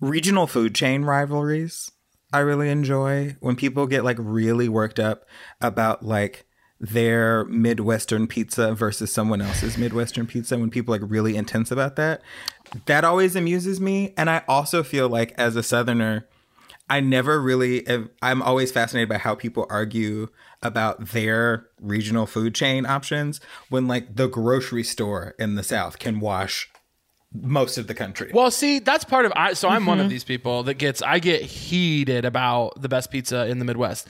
[0.00, 1.90] Regional food chain rivalries.
[2.32, 5.24] I really enjoy when people get like really worked up
[5.60, 6.45] about like
[6.80, 10.58] their Midwestern pizza versus someone else's Midwestern pizza.
[10.58, 12.20] When people like really intense about that,
[12.86, 14.12] that always amuses me.
[14.16, 16.26] And I also feel like as a Southerner,
[16.88, 17.84] I never really,
[18.22, 20.28] I'm always fascinated by how people argue
[20.62, 26.20] about their regional food chain options when like the grocery store in the South can
[26.20, 26.68] wash
[27.32, 28.30] most of the country.
[28.32, 29.54] Well, see, that's part of I.
[29.54, 29.88] So I'm Mm-hmm.
[29.88, 33.64] one of these people that gets I get heated about the best pizza in the
[33.64, 34.06] Midwest,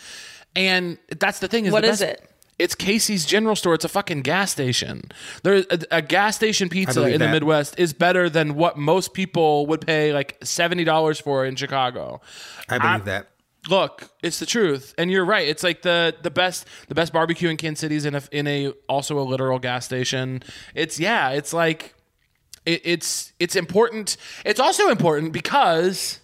[0.55, 2.31] and that's the thing is What the is best- it?
[2.59, 3.75] It's Casey's General Store.
[3.75, 5.03] It's a fucking gas station.
[5.43, 7.29] There, a, a gas station pizza in the.
[7.29, 12.21] Midwest is better than what most people would pay like seventy dollars for in Chicago.
[12.69, 13.29] I believe that.
[13.69, 15.47] Look, it's the truth, and you're right.
[15.47, 18.73] It's like the the best the best barbecue in Kansas City's in a in a
[18.89, 20.43] also a literal gas station.
[20.75, 21.95] It's yeah, it's like
[22.65, 24.17] it, it's it's important.
[24.45, 26.21] It's also important because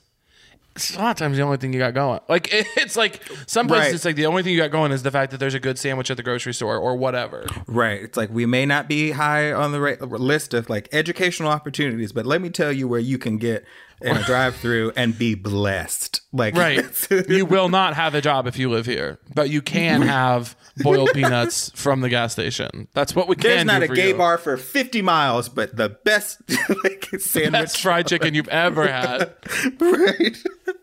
[0.75, 2.21] it's a lot of times the only thing you got going.
[2.29, 3.95] Like it's like some places Right.
[3.95, 5.79] it's like the only thing you got going is the fact that there's a good
[5.79, 7.47] sandwich at the grocery store or whatever.
[7.67, 8.03] Right.
[8.03, 12.13] It's like we may not be high on the ra- list of like educational opportunities,
[12.13, 13.67] but let me tell you where you can get
[14.01, 16.22] in a drive-through and be blessed.
[16.33, 16.85] Like Right.
[17.29, 21.11] you will not have a job if you live here, but you can have boiled
[21.13, 22.89] peanuts from the gas station.
[22.95, 24.15] That's what we can There's not do a for gay you.
[24.17, 26.41] bar for 50 miles, but the best
[26.85, 27.53] like sandwich.
[27.53, 29.35] Best fried chicken you've ever had.
[29.79, 30.37] right.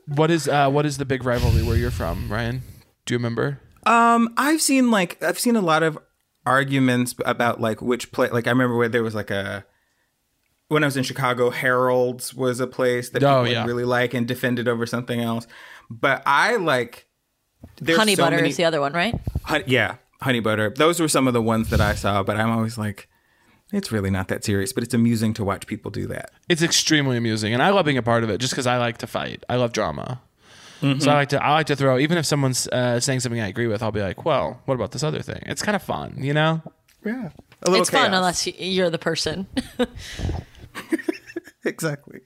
[0.05, 2.61] What is uh what is the big rivalry where you're from, Ryan?
[3.05, 3.59] Do you remember?
[3.85, 5.97] Um, I've seen like I've seen a lot of
[6.45, 8.31] arguments about like which place.
[8.31, 9.65] Like I remember where there was like a
[10.69, 13.65] when I was in Chicago, Harold's was a place that Oh, people yeah.
[13.65, 15.45] really like and defended over something else.
[15.89, 17.07] But I like
[17.81, 19.19] there's Honey so butter many- is the other one, right?
[19.43, 20.69] Hun- yeah, honey butter.
[20.75, 22.23] Those were some of the ones that I saw.
[22.23, 23.09] But I'm always like,
[23.73, 24.71] it's really not that serious.
[24.73, 26.31] But it's amusing to watch people do that.
[26.47, 28.97] It's extremely amusing, and I love being a part of it just because I like
[28.99, 29.43] to fight.
[29.49, 30.21] I love drama,
[30.81, 30.99] Mm-hmm.
[31.01, 31.43] so I like to.
[31.43, 31.99] I like to throw.
[31.99, 34.91] Even if someone's uh, saying something I agree with, I'll be like, "Well, what about
[34.91, 36.61] this other thing?" It's kind of fun, you know.
[37.05, 37.29] Yeah,
[37.63, 39.47] a little It's fun unless you're the person.
[41.65, 42.21] exactly.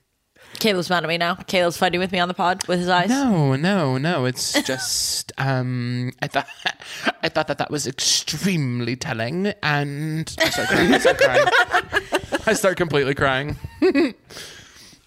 [0.60, 1.36] Caleb's mad at me now.
[1.36, 3.10] Caleb's fighting with me on the pod with his eyes.
[3.10, 4.26] No, no, no.
[4.26, 6.48] It's just um, I thought
[7.24, 10.94] I thought that that was extremely telling, and I start crying.
[10.94, 11.48] I start crying.
[12.46, 13.58] I start completely crying.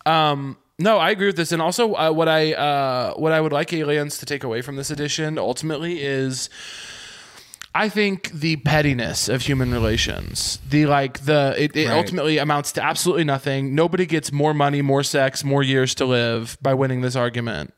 [0.05, 3.53] um, no, I agree with this, and also uh, what I uh, what I would
[3.53, 6.51] like aliens to take away from this edition ultimately is.
[7.79, 11.99] I think the pettiness of human relations, the like the it, it Right.
[11.99, 13.75] ultimately amounts to absolutely nothing.
[13.75, 17.75] Nobody gets more money, more sex, more years to live by winning this argument.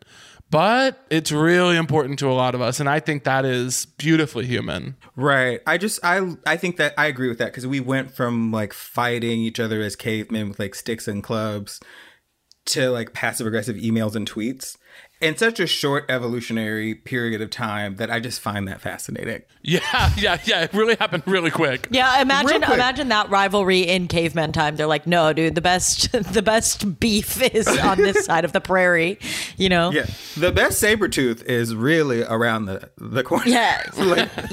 [0.50, 4.46] But it's really important to a lot of us, and I think that is beautifully
[4.46, 4.96] human.
[5.16, 5.60] Right.
[5.66, 8.72] I just I I think that I agree with that because we went from like
[8.72, 11.80] fighting each other as cavemen with like sticks and clubs
[12.66, 14.76] to like passive aggressive emails and tweets
[15.20, 19.42] in such a short evolutionary period of time that I just find that fascinating.
[19.62, 19.80] Yeah,
[20.16, 20.62] yeah, yeah.
[20.62, 21.88] It really happened really quick.
[21.90, 22.74] Yeah, imagine quick.
[22.76, 24.76] imagine that rivalry in caveman time.
[24.76, 28.60] They're like, no, dude, the best the best beef is on this side of the
[28.60, 29.18] prairie.
[29.56, 29.90] You know?
[29.90, 30.06] Yeah.
[30.36, 33.48] The best saber tooth is really around the the corner.
[33.48, 33.82] Yeah.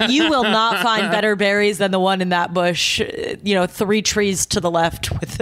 [0.10, 3.00] you will not find better berries than the one in that bush.
[3.02, 5.36] uh, You know, three trees to the left with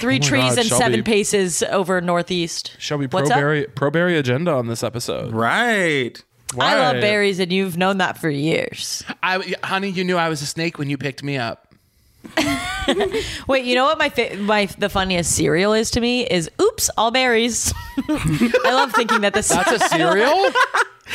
[0.00, 0.82] three trees God, and Shelby.
[0.84, 2.72] seven paces over northeast.
[2.78, 3.36] Shelby, pro What's up?
[3.38, 5.32] berry, pro berry agenda on this episode.
[5.32, 6.22] Right.
[6.58, 9.04] I love berries, and you've known that for years.
[9.22, 11.74] I, honey, you knew I was a snake when you picked me up.
[13.48, 16.88] Wait, you know what my fa- my the funniest cereal is to me is oops,
[16.96, 17.72] all berries.
[18.08, 20.50] I love thinking that this That's a cereal.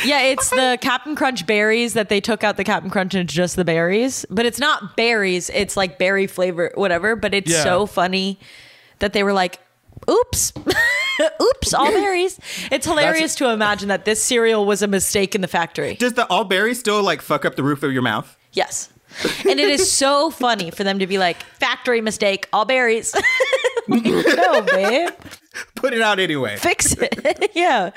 [0.04, 3.32] Yeah, it's the Captain Crunch berries that they took out the Captain Crunch and it's
[3.34, 4.24] just the berries.
[4.30, 7.14] But it's not berries, it's like berry flavor, whatever.
[7.16, 7.62] But it's Yeah.
[7.62, 8.38] so funny
[9.00, 9.58] that they were like,
[10.10, 10.52] oops,
[11.42, 12.38] oops, all berries.
[12.70, 15.94] It's hilarious to imagine that this cereal was a mistake in the factory.
[15.94, 18.36] Does the all berry still like fuck up the roof of your mouth?
[18.52, 18.90] Yes.
[19.46, 23.14] And it is so funny for them to be like, factory mistake, all berries.
[23.88, 25.10] no, babe.
[25.74, 26.56] Put it out anyway.
[26.56, 27.50] Fix it.
[27.54, 27.90] yeah.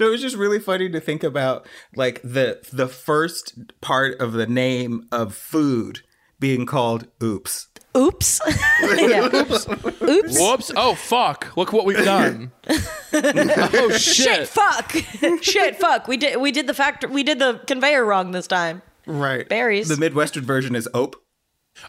[0.00, 4.32] No, it was just really funny to think about like the the first part of
[4.32, 6.00] the name of food
[6.40, 7.68] being called oops.
[7.96, 8.40] Oops.
[8.96, 9.28] yeah.
[9.34, 9.68] Oops.
[9.68, 10.40] Oops.
[10.40, 10.72] Whoops!
[10.76, 11.54] Oh fuck!
[11.56, 12.50] Look what we've done.
[13.12, 14.00] oh shit!
[14.00, 14.90] Shit, fuck.
[15.42, 16.08] Shit, fuck.
[16.08, 18.80] We did we did the factor we did the conveyor wrong this time.
[19.06, 19.46] Right.
[19.48, 19.88] Berries.
[19.88, 21.16] The Midwestern version is ope.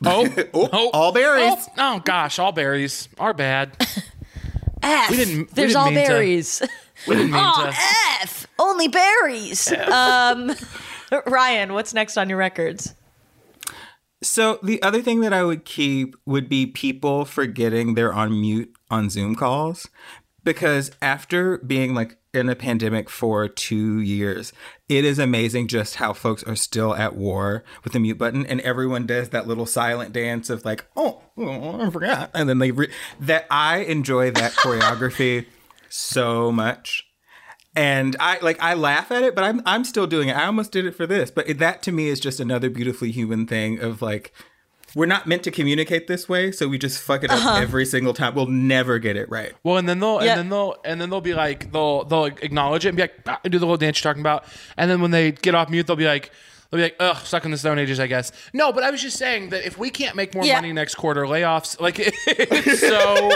[0.05, 0.49] Oh, Ope.
[0.53, 1.53] oh, all berries.
[1.77, 3.75] Oh, oh gosh, all berries are bad.
[4.81, 5.09] F.
[5.09, 6.61] We didn't- we There's didn't all mean to- berries.
[7.07, 7.77] We didn't mean Oh, to.
[8.23, 8.47] F.
[8.59, 9.71] Only berries.
[9.71, 10.53] Um
[11.27, 12.93] Ryan, what's next on your records?
[14.23, 18.73] So the other thing that I would keep would be people forgetting they're on mute
[18.89, 19.89] on Zoom calls
[20.43, 24.53] because after being like in a pandemic for 2 years,
[24.89, 28.61] it is amazing just how folks are still at war with the mute button and
[28.61, 32.71] everyone does that little silent dance of like, "Oh, oh I forgot." And then they
[32.71, 35.45] re- that I enjoy that choreography
[35.89, 37.02] so much.
[37.75, 40.33] And I like I laugh at it, but I'm I'm still doing it.
[40.37, 43.11] I almost did it for this, but it, that to me is just another beautifully
[43.11, 44.31] human thing of like
[44.95, 48.13] we're not meant to communicate this way, so we just fuck it up every single
[48.13, 48.35] time.
[48.35, 49.53] We'll never get it right.
[49.63, 50.33] Well, and then they'll Yeah.
[50.33, 53.15] and then they'll and then they'll be like they'll they'll acknowledge it and be like
[53.25, 54.45] "Ah," do the little dance you're talking about,
[54.77, 56.31] and then when they get off mute, they'll be like.
[56.69, 58.31] They'll be like, ugh, stuck in the Stone Ages, I guess.
[58.51, 60.55] No, but I was just saying that if we can't make more Yeah.
[60.55, 63.29] money next quarter, layoffs, like, it's so.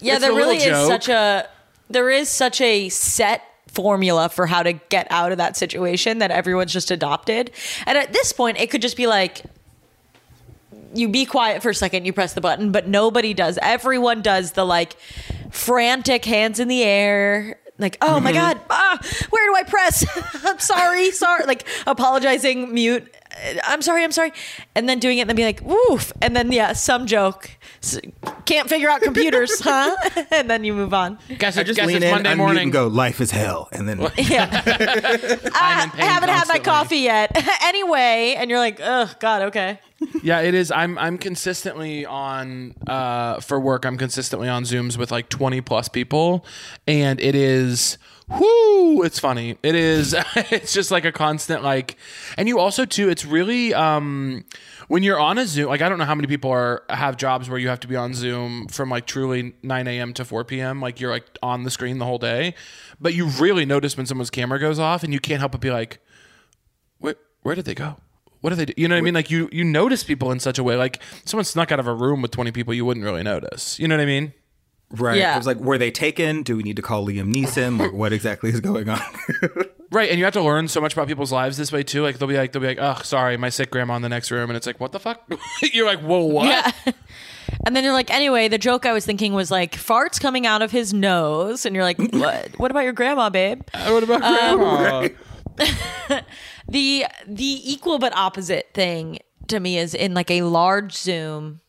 [0.00, 0.86] Yeah, It's there a little really is joke.
[0.88, 1.48] such a
[1.88, 6.30] there is such a set formula for how to get out of that situation that
[6.30, 7.50] everyone's just adopted.
[7.86, 9.42] And at this point, it could just be like
[10.94, 13.58] you be quiet for a second, you press the button, but nobody does.
[13.60, 14.96] Everyone does the like
[15.50, 17.58] frantic hands in the air.
[17.78, 18.98] Like, oh my God, ah,
[19.30, 20.06] where do I press?
[20.44, 21.44] I'm sorry, sorry.
[21.44, 23.12] Like apologizing, mute.
[23.34, 24.32] "Uh, I'm sorry, I'm sorry.
[24.74, 26.12] And then doing it and then be like, woof.
[26.22, 27.50] And then, yeah, some joke.
[28.46, 29.94] Can't figure out computers, huh?
[30.30, 31.18] and then you move on.
[31.38, 32.62] Guess, I just guess lean it's in, Monday unmute, morning.
[32.64, 34.62] and go, "Life is hell," and then Yeah.
[35.54, 37.30] I, in pain I haven't had my coffee yet.
[37.62, 39.78] anyway, and you're like, oh, God, okay.
[40.22, 40.70] Yeah, it is.
[40.70, 43.84] I'm I'm consistently on uh for work.
[43.86, 46.44] I'm consistently on Zooms with like 20 plus people,
[46.86, 47.96] and it is
[48.28, 49.02] whoo.
[49.02, 49.58] It's funny.
[49.62, 50.14] It is.
[50.36, 51.96] it's just like a constant like,
[52.36, 53.08] and you also too.
[53.08, 54.44] It's really um
[54.88, 55.68] when you're on a Zoom.
[55.68, 57.96] Like I don't know how many people are have jobs where you have to be
[57.96, 60.14] on Zoom from like truly 9 a.m.
[60.14, 60.80] to 4 p.m.
[60.80, 62.54] Like you're like on the screen the whole day,
[63.00, 65.70] but you really notice when someone's camera goes off, and you can't help but be
[65.70, 66.00] like,
[66.98, 67.96] where where did they go?
[68.40, 68.74] What do they do?
[68.76, 69.14] You know what I mean?
[69.14, 70.76] Like you you notice people in such a way.
[70.76, 73.78] Like someone snuck out of a room with twenty people, you wouldn't really notice.
[73.78, 74.34] You know what I mean?
[75.00, 75.18] Right.
[75.18, 75.34] Yeah.
[75.34, 76.42] It was like, were they taken?
[76.42, 77.78] Do we need to call Liam Neeson?
[77.78, 79.00] Like, what exactly is going on?
[79.90, 80.10] Right.
[80.10, 82.02] And you have to learn so much about people's lives this way too.
[82.02, 84.32] Like they'll be like they'll be like, oh, sorry, my sick grandma in the next
[84.32, 85.22] room, and it's like, what the fuck?
[85.62, 86.46] You're like, whoa, what?
[86.46, 86.72] Yeah.
[87.66, 90.62] And then you're like, anyway, the joke I was thinking was like farts coming out
[90.62, 92.58] of his nose, and you're like, what?
[92.58, 93.62] What about your grandma, babe?
[93.72, 96.20] Uh, what about um, grandma?
[96.68, 99.18] The the equal but opposite thing
[99.48, 101.60] to me is in like a large Zoom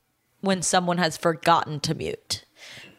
[0.42, 2.45] when someone has forgotten to mute.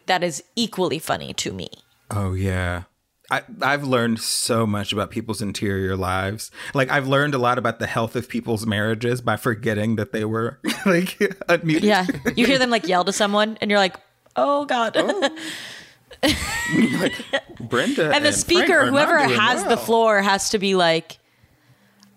[0.07, 1.69] That is equally funny to me.
[2.09, 2.83] Oh yeah.
[3.29, 6.49] I, I've learned so much about people's interior lives.
[6.73, 10.23] Like I've learned a lot about the health of people's marriages by forgetting that they
[10.23, 11.17] were like
[11.49, 11.83] unmuted.
[11.83, 13.97] Yeah, you hear them like yell to someone, and you're like,
[14.35, 14.93] oh god.
[14.95, 15.29] Oh.
[16.99, 17.13] like
[17.59, 21.19] Brenda and the Frank speaker, whoever has the floor, has to be like,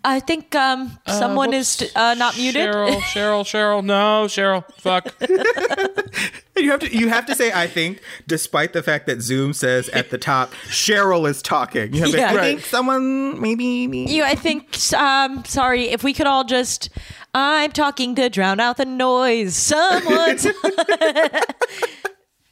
[0.03, 2.70] I think um someone is uh, not muted.
[2.70, 3.84] Cheryl, Cheryl, Cheryl.
[3.84, 4.64] No, Cheryl.
[4.74, 5.14] Fuck.
[6.57, 9.88] You have to you have to say I think, despite the fact that Zoom says
[9.90, 11.94] at the top Cheryl is talking.
[11.94, 12.32] You have to, Yeah.
[12.32, 12.42] I Right.
[12.57, 14.14] think someone maybe me.
[14.14, 14.76] You, I think.
[14.92, 16.90] Um, sorry, if we could all just.
[17.32, 19.55] I'm talking to drown out the noise.
[19.57, 20.46] Someone's.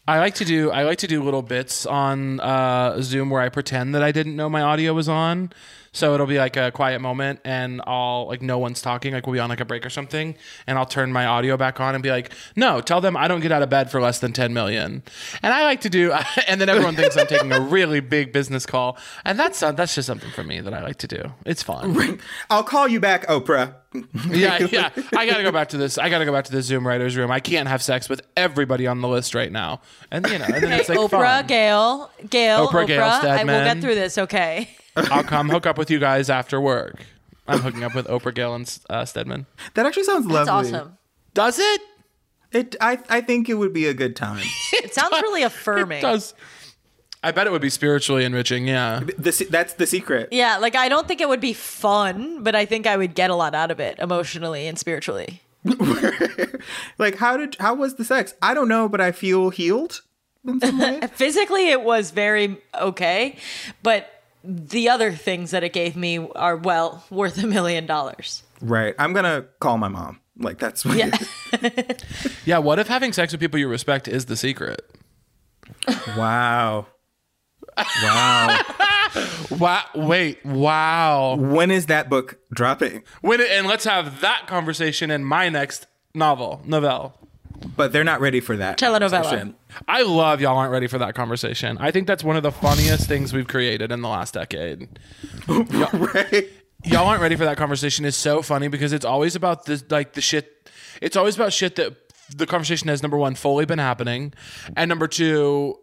[0.07, 3.51] I like to do I like to do little bits on uh, Zoom where I
[3.51, 5.53] pretend that I didn't know my audio was on.
[5.99, 9.33] So it'll be like a quiet moment and I'll like no one's talking, like we'll
[9.33, 12.05] be on like a break or something, and I'll turn my audio back on and
[12.05, 14.55] be like, No, tell them I don't get out of bed for less than ten
[14.55, 15.03] million.
[15.43, 16.13] And I like to do
[16.47, 18.97] and then everyone thinks I'm taking a really big business call.
[19.25, 21.33] And that's uh, that's just something for me that I like to do.
[21.45, 22.21] It's fun.
[22.49, 23.75] I'll call you back, Oprah.
[24.31, 24.91] yeah, yeah.
[25.17, 25.99] I gotta go back to this.
[25.99, 27.33] I gotta go back to the Zoom writers room.
[27.33, 29.81] I can't have sex with everybody on the list right now.
[30.13, 31.47] And you know, and then it's like Oprah, fun.
[31.49, 32.87] Gayle, Gayle, Oprah, Oprah.
[32.87, 34.17] Gayle I will get through this.
[34.17, 34.78] Okay.
[35.11, 37.05] I'll come hook up with you guys after work.
[37.47, 39.47] I'm hooking up with Oprah Gayle and uh, Stedman.
[39.75, 40.71] That actually sounds lovely.
[40.71, 40.99] That's awesome.
[41.35, 41.81] Does it?
[42.53, 44.45] It I I think it would be a good time.
[44.73, 45.99] It sounds really affirming.
[45.99, 46.35] It does.
[47.23, 48.69] I bet it would be spiritually enriching.
[48.69, 49.01] Yeah.
[49.01, 50.29] The, that's the secret.
[50.31, 53.29] Yeah, like I don't think it would be fun, but I think I would get
[53.29, 55.43] a lot out of it emotionally and spiritually.
[56.99, 58.35] Like how did how was the sex?
[58.43, 60.03] I don't know, but I feel healed.
[60.47, 61.01] in some way.
[61.13, 63.37] Physically, it was very okay,
[63.83, 68.43] but the other things that it gave me are well worth a million dollars.
[68.61, 68.95] right.
[68.99, 70.21] I'm gonna call my mom.
[70.41, 71.17] Like that's what Yeah.
[72.45, 72.59] Yeah.
[72.59, 74.81] What if having sex with people you respect is the secret?
[76.17, 76.87] Wow.
[78.03, 78.61] Wow.
[79.51, 79.85] Wow.
[79.95, 80.45] Wait.
[80.45, 81.37] Wow.
[81.37, 83.03] when is that book dropping?
[83.23, 87.15] When it, and let's have that conversation in my next novel, novelle.
[87.79, 88.77] But they're not ready for that.
[88.77, 89.23] Telenovela.
[89.23, 89.55] conversation.
[89.87, 91.79] I love y'all aren't ready for that conversation.
[91.79, 94.99] I think that's one of the funniest things we've created in the last decade.
[95.49, 96.49] right.
[96.85, 100.15] Y'all aren't ready for that conversation is so funny because it's always about the like
[100.15, 100.69] the shit.
[101.01, 101.95] It's always about shit that
[102.37, 104.35] the conversation has number one fully been happening,
[104.77, 105.79] and number two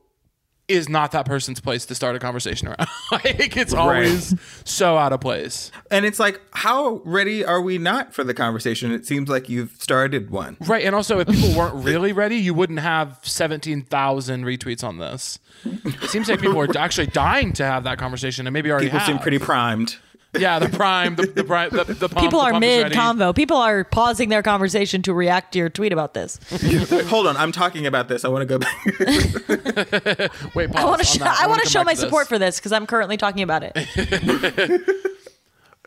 [0.67, 2.87] is not that person's place to start a conversation around.
[3.11, 5.71] like it's always so out of place.
[5.91, 8.91] And it's like, how ready are we not for the conversation?
[8.91, 10.57] It seems like you've started one.
[10.61, 14.97] Right, and also if people weren't really ready, you wouldn't have seventeen thousand retweets on
[14.97, 15.39] this.
[15.63, 18.99] It seems like people are actually dying to have that conversation, and maybe already People
[18.99, 19.07] have.
[19.07, 19.97] seem pretty primed.
[20.37, 23.35] Yeah, the prime, the the prime, the, the pump, People the are pump mid convo.
[23.35, 26.39] People are pausing their conversation to react to your tweet about this.
[27.09, 28.25] Hold on, I'm talking about this.
[28.25, 28.85] I want to go back.
[30.55, 31.37] Wait, pause I want on to sh- that.
[31.39, 34.81] I want wanna show my support for this because I'm currently talking about it.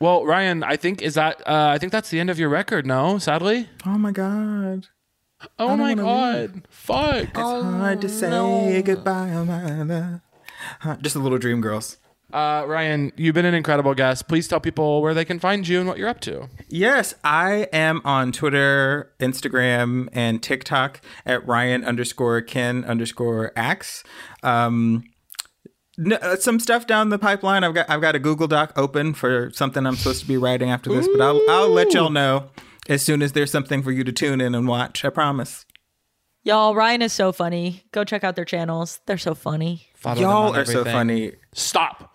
[0.00, 2.86] Well, Ryan, I think is that uh, I think that's the end of your record.
[2.86, 3.68] No, sadly.
[3.84, 4.86] oh my god.
[5.58, 7.24] Oh my wanna god, fuck.
[7.24, 10.20] It's hard to say goodbye, oh my love.
[10.80, 11.96] Huh, Just a little dream girls.
[12.30, 14.28] Uh, Ryan, you've been an incredible guest.
[14.28, 16.48] Please tell people where they can find you and what you're up to.
[16.68, 24.04] Yes, I am on Twitter, Instagram, and TikTok at Ryan underscore Ken underscore Axe.
[24.42, 25.04] Um,
[25.96, 27.64] no, uh, some stuff down the pipeline.
[27.64, 30.70] I've got I've got a Google Doc open for something I'm supposed to be writing
[30.70, 32.50] after this, but I'll I'll let y'all know
[32.88, 35.04] as soon as there's something for you to tune in and watch.
[35.04, 35.64] I promise.
[36.44, 37.84] Y'all, Ryan is so funny.
[37.90, 39.00] Go check out their channels.
[39.06, 39.88] They're so funny.
[39.94, 41.32] Follow y'all on are so funny.
[41.52, 42.14] Stop.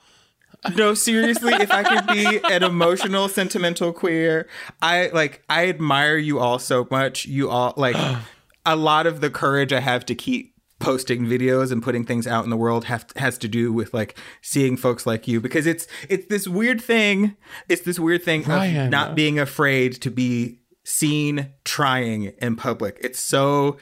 [0.75, 4.47] No, seriously, if I could be an emotional, sentimental queer,
[4.81, 7.25] I like I admire you all so much.
[7.25, 7.95] You all like
[8.65, 12.43] a lot of the courage I have to keep posting videos and putting things out
[12.43, 15.87] in the world have has to do with like seeing folks like you because it's
[16.09, 17.35] it's this weird thing.
[17.69, 18.85] It's this weird thing Ryan.
[18.85, 22.97] of not being afraid to be seen trying in public.
[23.01, 23.77] It's so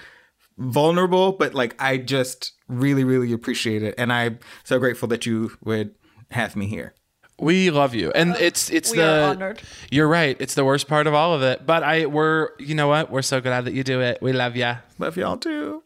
[0.58, 3.96] vulnerable, but like I just really, really appreciate it.
[3.98, 5.96] And I'm so grateful that you would
[6.32, 6.94] have me here.
[7.40, 9.24] We love you, and it's it's We the.
[9.24, 9.62] are honored.
[9.90, 10.38] You're right.
[10.40, 13.10] It's the worst part of all of it, but I we're you know what?
[13.10, 14.20] We're so glad that you do it.
[14.22, 14.78] We love ya.
[15.00, 15.82] Love y'all too.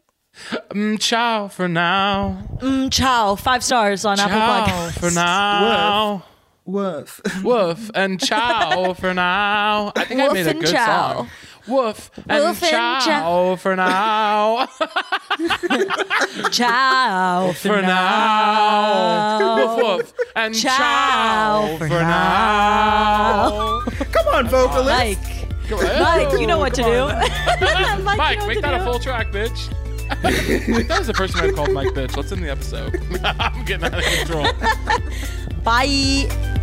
[0.70, 2.42] Mm, ciao for now.
[2.58, 3.36] Mm, ciao.
[3.36, 4.98] Five stars on Apple Ciao Podcasts.
[5.00, 6.24] for now.
[6.66, 7.20] Woof.
[7.42, 9.92] Woof and ciao for now.
[9.96, 11.14] I think I made a and good ciao.
[11.14, 11.30] song.
[11.68, 13.56] Woof and Woof and ciao ciao.
[13.56, 14.66] for now.
[16.50, 19.56] Ciao for, for now.
[19.56, 23.80] Woof woof and Ciao ciao for for now.
[24.12, 24.88] Come on, vocalist.
[24.88, 25.68] Mike.
[25.68, 26.02] Come on.
[26.02, 27.06] Mike, you know what to Come do.
[28.04, 29.72] Mike, Mike, you know make that to a full track, bitch.
[30.86, 32.16] that was the person I called Mike bitch.
[32.16, 33.00] What's in the episode?
[33.24, 34.46] I'm getting out of control.
[35.64, 36.62] Bye.